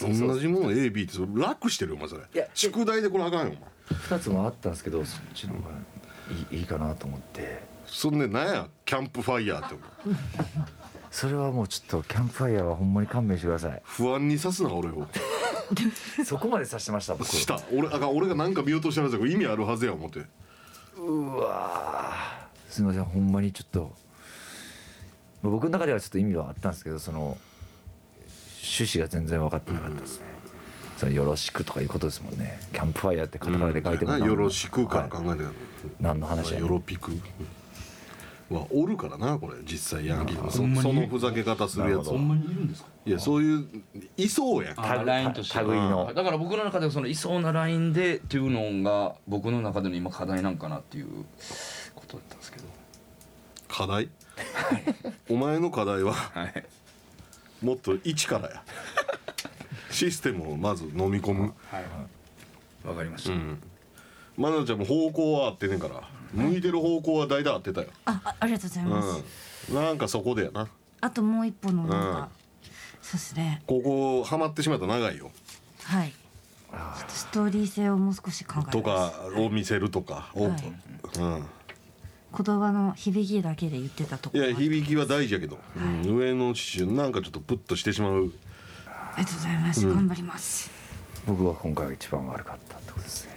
[0.01, 2.21] 同じもの AB ってそれ楽してるよお前それ。
[2.21, 3.55] いや宿題でこれあかんよ
[3.89, 4.19] お前。
[4.19, 5.75] 2つもあったんですけどそっちの方が
[6.51, 8.67] いいいいかなと思ってそんでなんや？
[8.85, 10.15] キャンプファイヤーってお前
[11.11, 13.81] それはもうちょっとキャンプファイヤーはほんまに勘弁してください。
[13.83, 15.07] 不安にさすな俺を。
[16.25, 17.27] そこまでさしてました僕。
[17.27, 17.59] した。
[17.73, 18.15] 俺あかん。
[18.15, 20.25] 俺がなんか見落としたら意味あるはずや思って。
[20.97, 22.73] うわー。
[22.73, 23.91] すみませんほんまにちょっと。
[25.41, 27.37] 僕の中ではちょっと意味はあったんですけどその
[28.61, 30.25] 趣旨が全然分かってなかったですね、
[30.97, 32.59] そのよろしくとかいうことですもんね。
[32.73, 35.49] キャンプファイヤーってカタカナで書いてもなよろしくからはい考えてる
[36.01, 37.13] 何の話やよろぴく
[38.49, 43.67] はおるからなこれ実際ヤンキーのそのふざけ方するやつほんまにいるんですかいやそういう
[44.17, 44.79] いそうやん。
[44.79, 46.11] あラインとして類の。
[46.13, 51.07] だから僕の中ではそのいそうなラインでっていうのが僕の中での今課題なんかなっていう。
[51.95, 52.65] ことだったんですけど。
[53.67, 54.09] 課題？
[55.29, 56.65] お前の課題ははい。
[57.61, 58.63] もっと一からや。
[59.91, 61.53] システムをまず飲み込む。
[61.69, 62.87] はい。
[62.87, 63.61] わかりました、うん。
[64.37, 65.95] まなちゃんも方向は合ってんねんから
[66.33, 67.87] 向いてる方向は大体合ってたよ。
[68.05, 69.23] ああありがとうございます、
[69.69, 69.75] うん。
[69.75, 70.67] なんかそこでやな。
[71.01, 72.27] あともう一本のなんか、うん。
[73.01, 73.63] そうですね。
[73.67, 75.31] ここハマってしまったら長いよ。
[75.83, 76.11] はい。
[76.11, 78.71] ちょっとストーリー性をもう少し考えます。
[78.71, 80.29] とかを見せるとか。
[80.35, 80.73] を、はい。
[81.19, 81.45] うん。
[82.31, 86.15] 言葉の響きだけで言ってたとこいや響きは大事やけど、うん。
[86.15, 88.31] 上の刺繍なんかちょっとプッとしてしまう。
[88.85, 90.69] ありがとうございます、頑張ります。
[91.25, 93.31] 僕は今回が一番悪かったってことですね。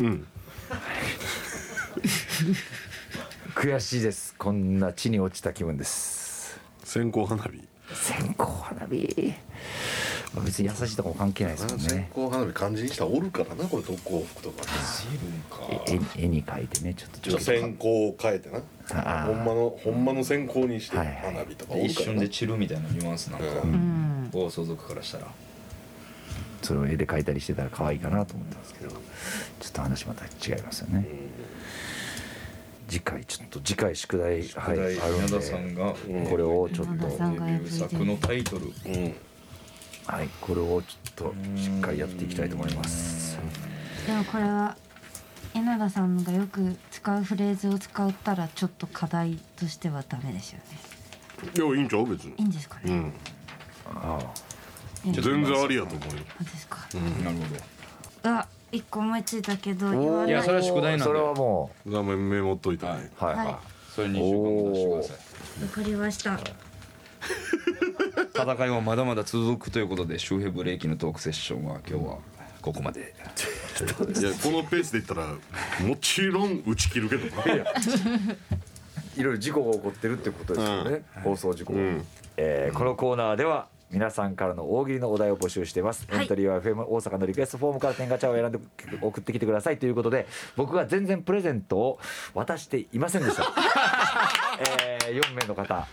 [0.00, 0.26] うん
[3.54, 4.34] 悔しいです。
[4.38, 6.58] こんな地に落ちた気分です。
[6.84, 7.68] 線香花火。
[7.94, 9.34] 線香花火。
[10.34, 12.10] まあ別に優しいとかも関係ないですもんね。
[12.14, 14.64] 香花火漢字にしたらおるからなこれ特攻服とか。
[15.68, 17.44] え絵絵に描いてねちょっとちょっと。
[17.44, 18.60] 線香を変えてな。
[19.26, 21.16] ほんまのほんまの線香にしてはいはい。
[21.34, 24.30] 花火とかおる一瞬で散るみたいなニュアンスなんか、ううん。
[24.32, 25.28] 暴走族からしたら。
[26.62, 28.96] それを絵で描いたりしてたら可愛いかなと思ったんですけどちょ
[29.68, 31.06] っと話また違いますよね
[32.92, 35.94] 次回ちょっと次回宿題はいあるん稲で田さんが
[36.28, 37.10] これをちょっと
[37.70, 38.66] 作のタイトル。
[38.66, 39.14] うん。
[40.04, 43.38] はいこれをちょっとしっかりやっていきたいと思います。
[44.06, 44.76] でもこれは
[45.54, 50.64] 稲田さんがよく使うフレーズを使ったらちょっと課題としてはダメですよね。
[51.54, 52.06] いやいいんちゃう？
[52.06, 52.34] 別に。
[52.36, 53.12] いいんですかね、うん。
[53.94, 54.18] あ
[55.04, 56.24] いいんですか全然ありやと思うよ。
[56.42, 56.78] ですか、
[57.24, 61.04] なるほあ一個思いついたけど言あわないいやそれは宿題なんで。
[61.04, 63.10] それはも画面メモっといたはいね。
[63.16, 63.34] はい。
[63.34, 63.46] うはい。
[63.46, 63.58] はど
[63.94, 65.14] それ2週間も出してくださ
[65.60, 66.40] いわかりました。
[68.34, 72.18] 戦いはまだまだ続くということで周平ブレーキのトークセッションは今日は
[72.62, 73.14] ここまで。
[74.20, 75.36] いやこのペースでいったらも
[76.00, 77.42] ちろん打ち切るけどな。
[77.52, 77.56] い
[79.16, 81.02] いろいろ事故が起こってるってことですよね。
[81.22, 81.78] 放送事故が。
[81.78, 82.06] うん。
[82.38, 86.22] えーこのコーナーでは皆さんからの大喜利のお題を募集しています、はい。
[86.22, 88.58] エントリーは FM 大阪のリクエストフォームから天ガチャを選んで
[89.02, 89.78] 送ってきてください。
[89.78, 90.26] ということで
[90.56, 91.98] 僕が全然プレゼントを
[92.34, 93.44] 渡していませんでした、
[94.80, 95.86] えー、4名の方。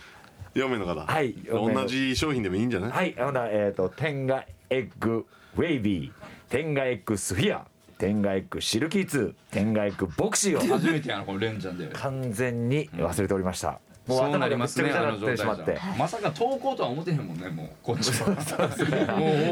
[0.54, 1.00] 4名の方。
[1.06, 2.90] はい同じ商品でもいいんじゃない？
[2.90, 5.26] はいほなえっ、と天ガエッグ
[5.56, 6.12] ウェイビー
[6.48, 7.66] 天ガエッグスフィア
[7.98, 10.60] 天ガエッグシルキーツ天ガエッグボクシーを。
[10.74, 11.88] 初めてやなこのレンジャンで。
[11.92, 15.98] 完全に忘れておりました、もうそうな頭りますねがめっちゃくちゃあの状になってしまって。
[15.98, 18.28] まさか投稿とは思ってへんもんねもうこっちは。
[18.28, 18.38] もう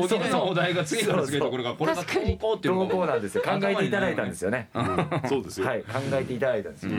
[0.05, 4.69] 大喜利のお題が次から次へとこれからこれが投稿っていうの投が稿なんですよ考えていただいたんですよね。
[5.29, 6.99] そうですよ、はい考えていただいたんですよ、よ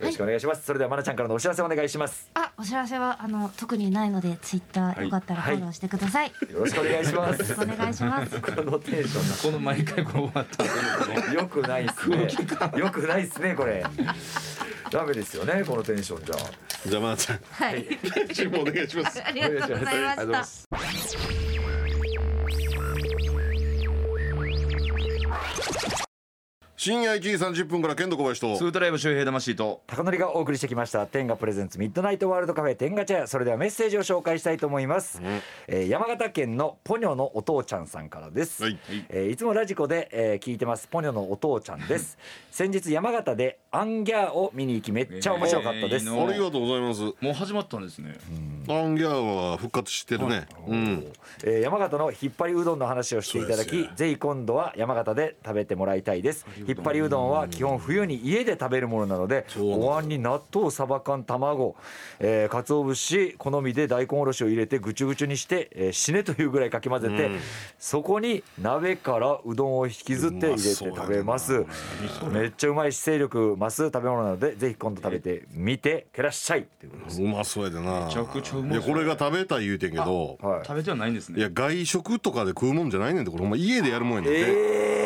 [0.00, 0.64] ろしくお願いします。
[0.64, 2.30] それではまなちゃんからのお知らせお願いします。
[2.34, 7.38] あお知らせはあの特にないのでツイッターよかったらフォローしてください、よろしくお願いします。
[7.38, 8.40] よろしくお願いします。
[8.40, 12.28] このテンショこの毎回こう終わったよくないっすね。
[12.78, 13.84] よくないっすねこれ
[14.90, 16.36] ダメですよねこのテンションじゃ。
[16.86, 17.40] じゃあまなちゃん。
[17.50, 17.98] はい。
[18.28, 19.22] 来週もお願いします。
[19.24, 20.78] ありがとうございまありがとうございしま
[21.42, 21.47] た
[26.80, 27.30] 深夜1時
[27.62, 28.56] 30分から剣道小林と。
[28.56, 29.82] ツートライブ周平魂と。
[29.88, 31.04] 高典がお送りしてきました。
[31.08, 32.76] 天ガプレゼンツミッドナイトワールドカフェ。
[32.76, 33.26] 天ガチャ。
[33.26, 35.20] それではメッセージを紹介したいと思います、
[35.66, 38.78] えー山形県のポニョのお父ちゃんさんからです、はい。
[39.08, 40.86] えーいつもラジコで、えー聞いてます。
[40.86, 42.16] ポニョのお父ちゃんです。
[42.52, 47.02] 先日山形でアンギャーを見に行きめっちゃ面白かったです、えーいいのありがとうございます。
[47.02, 48.14] もう始まったんですね。
[48.68, 50.46] アンギャーは復活してるね。
[50.68, 51.12] うん。
[51.42, 61.74] えー山形の引っ張りうどんの話をしていただきぜひ今度は山形で食べてもらいたいです引っ張りうどんは基本冬に家で食べるものなのでお椀に納豆サバ缶卵、
[62.20, 67.30] えー、鰹節好みで大根おろしを入れてぐちゅぐちゅにして、えー死ねというぐらいかき混ぜて、
[67.78, 71.64] そこに鍋からうどんを引きずって入れて食べます。
[72.30, 76.64] めっちゃうまいし勢力増す食べ物なのでぜひ今度食べてみてけらっしゃい。
[76.64, 77.22] ということです。
[77.22, 78.06] うまそうやでな。
[78.06, 80.66] めちゃくちゃうまいやこれが食べたい言うてんけどはい。
[80.66, 81.38] 食べてはないんですね。
[81.38, 83.42] いや外食とかで食うもんじゃないねんてこれ。
[83.42, 84.97] ほんま家でやるもんやねんて、え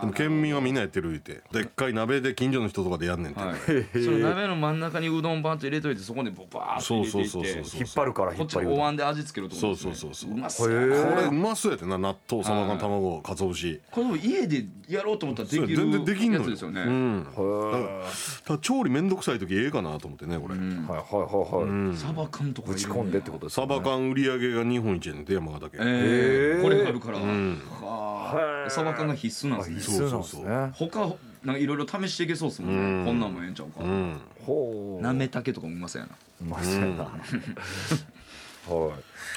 [0.00, 3.56] でも県民はみんなやってる言うてでっかい鍋で近所の人とかでやんねんて、はい、
[4.04, 7.54] その鍋の真ん中にうどんバンと入れといてそこにボバーッと入れていってそうそう。
[7.54, 9.94] そうそうー、引っ張るからこ引っ張りうどんっちお椀で味付けるとそうこですね。
[9.94, 10.36] そうそうそうう。
[10.36, 10.68] まそう。
[10.68, 13.80] これうまそうやってな納豆サバ缶卵かつお節。
[13.90, 16.44] これでも家でやろうと思ったらできそうや全然できんのよ。
[16.44, 17.26] るやつですよね、うん。
[17.30, 18.44] へー。
[18.44, 20.86] ただ調理めんどくさい時ええかなと思ってねこれ、うん。
[20.86, 21.20] はいはいは
[21.62, 23.74] いはい、サバ缶とか打ち込んでってことですよね。
[23.74, 27.60] サバ缶売り上げが日本一やねんて山形県、えー、へーこれがあるから、ん。
[27.80, 30.70] はあサバ缶が必須なんですね必須なんですね。
[30.74, 31.00] 他
[31.44, 33.04] なんかいろいろ試していけそうですもんね、うん。
[33.06, 34.20] こんなんもええんちゃうか、うん。
[34.44, 35.02] ほう。
[35.02, 36.14] なめたけとかもうまそうやな。
[36.42, 37.12] うまそうやな、はい。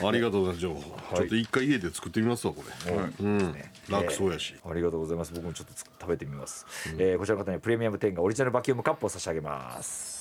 [0.01, 3.55] ありがとうございますじゃあちょっと一回家で作ってみますわこれ、うん。
[3.87, 5.33] 楽そうやし、ありがとうございます。
[5.33, 6.65] 僕もちょっとつ食べてみます、
[6.97, 10.18] えーこちらの方にはプレミアム10がオリジナルバキュームカップを差し上げます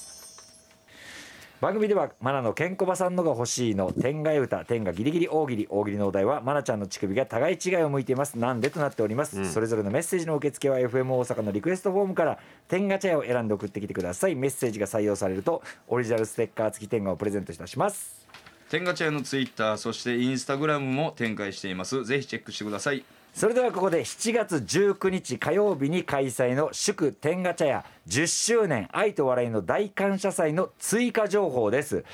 [1.61, 8.39] 番組ではマナのケンコバさんのが欲しいの天外歌天がギリギリ大喜利大喜利のお題はマナちゃんの乳首が互い違いを向いています。
[8.39, 12.39] なんでとなっております、それぞれのメッセージの受付は FM 大阪のリクエストフォームから
[12.69, 14.37] 天ガチャを選んで送ってきてください。
[14.37, 18.25] メッセージが採用されるとオリジナルステッカー付き天がをプレゼントいたします。
[18.71, 22.05] 天ガチャのツイッターそしてインスタグラムも展開しています。
[22.05, 23.05] ぜひチェックしてください。
[23.35, 32.05] それではここで7月19日火曜日に開催の祝天ガ茶屋10周年愛と笑いの大感謝祭の追加情報です、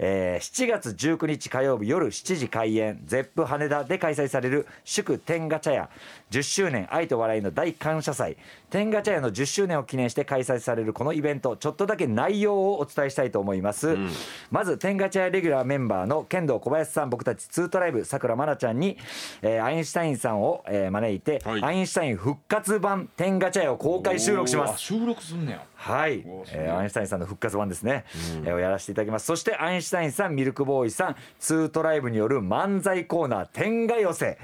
[0.00, 3.00] えー7月19日火曜日夜7時開演。
[3.06, 5.88] ゼップ羽田で開催される祝天ガ茶屋。
[6.30, 8.36] 10周年愛と笑いの大感謝祭。
[8.70, 11.56] TENGA 茶屋の10周年を記念して開催されるこのイベント。
[11.56, 13.96] ちょっとだけ内容をお伝えしたいと思います、
[14.50, 18.98] まず TENGA 茶屋レギュラーメンバーのケンドーコバヤシさん僕たちツートライブ紗倉まなちゃんに、
[19.42, 21.62] えーアインシュタインさんを、えー招いて、はい。
[21.62, 24.74] アインシュタイン復活版 TENGA 茶屋を公開収録します。
[24.74, 25.64] あ収録すんねや。
[25.76, 26.24] はい。
[26.52, 26.68] え。
[26.70, 28.04] ーアインシュタインさんの復活版ですね、
[28.44, 29.26] えーをやらせていただきます。
[29.26, 34.38] そしてアインシュタインさんミルクボーイさんツートライブによる漫才コーナー TENGA 寄席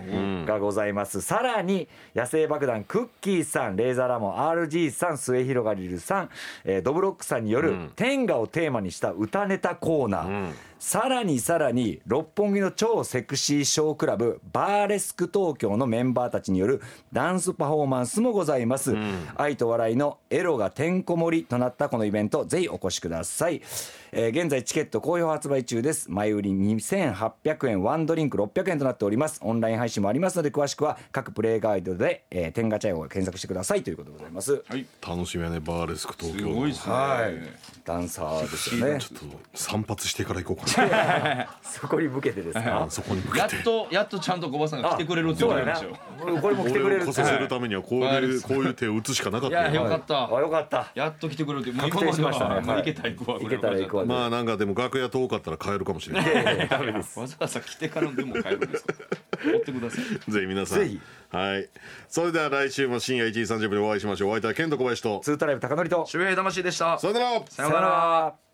[0.46, 6.30] がございます、さらに野生爆弾クッキーさんレーザーラモン RG さん末広がりるさん、
[6.64, 16.80] えードブロックさんによる天下をテーマにした歌ネタコーナー、さらにさらに六本木の超セクシーショークラブバーレスク東京のメンバーたちによる
[17.12, 18.96] ダンスパフォーマンスもございます、
[19.36, 23.60] 愛と笑いのエロがてんこ盛りとなったこのイベントぜひお越しください、
[24.12, 26.10] えー現在チケット好評発売中です。
[26.10, 29.40] 前売り2800円ワンドリンク600円となっております。
[29.44, 34.64] オンライン配信もありますので詳しくは各プレイガイドで、えー、天ガチャイを検索してくださいということでございます。
[34.66, 34.86] はい。
[35.06, 37.34] 楽しみやねバーレスク東京すごいっすね、はい。
[37.84, 38.98] ダンサーですよね。
[39.00, 41.58] ちょっと散髪してから行こうかな。
[41.62, 42.86] そこに向けてですか？
[42.90, 45.72] そこに向けやってとやっとちゃんと小バさんが来てくれるって言われ
[46.40, 50.26] これも来てくれる俺を来させるためにはこういうこういう手を打つしかなかっいやたよよかった。
[50.36, 50.90] あよかった。
[50.94, 52.66] やっと来てくれるってもう確定しましたね。
[52.66, 56.68] 行けたら行くわ行けたら行くかで、まあなんかでも楽屋遠かったら帰るかもしれない。
[56.68, 57.18] ダメです。
[57.18, 58.94] わざわざ来てからでも帰るんですか
[59.44, 60.78] 持ってくださいぜひ皆さん。
[60.80, 61.00] ぜひ。
[61.30, 61.68] はい。
[62.08, 64.30] それでは来週も深夜1時30分にお会いしましょう。
[64.30, 65.20] お相手はケント小林と。
[65.22, 66.06] ツートライブ高典と。
[66.06, 66.98] 周平魂でした。
[66.98, 67.42] さよなら。
[67.48, 68.49] さようなら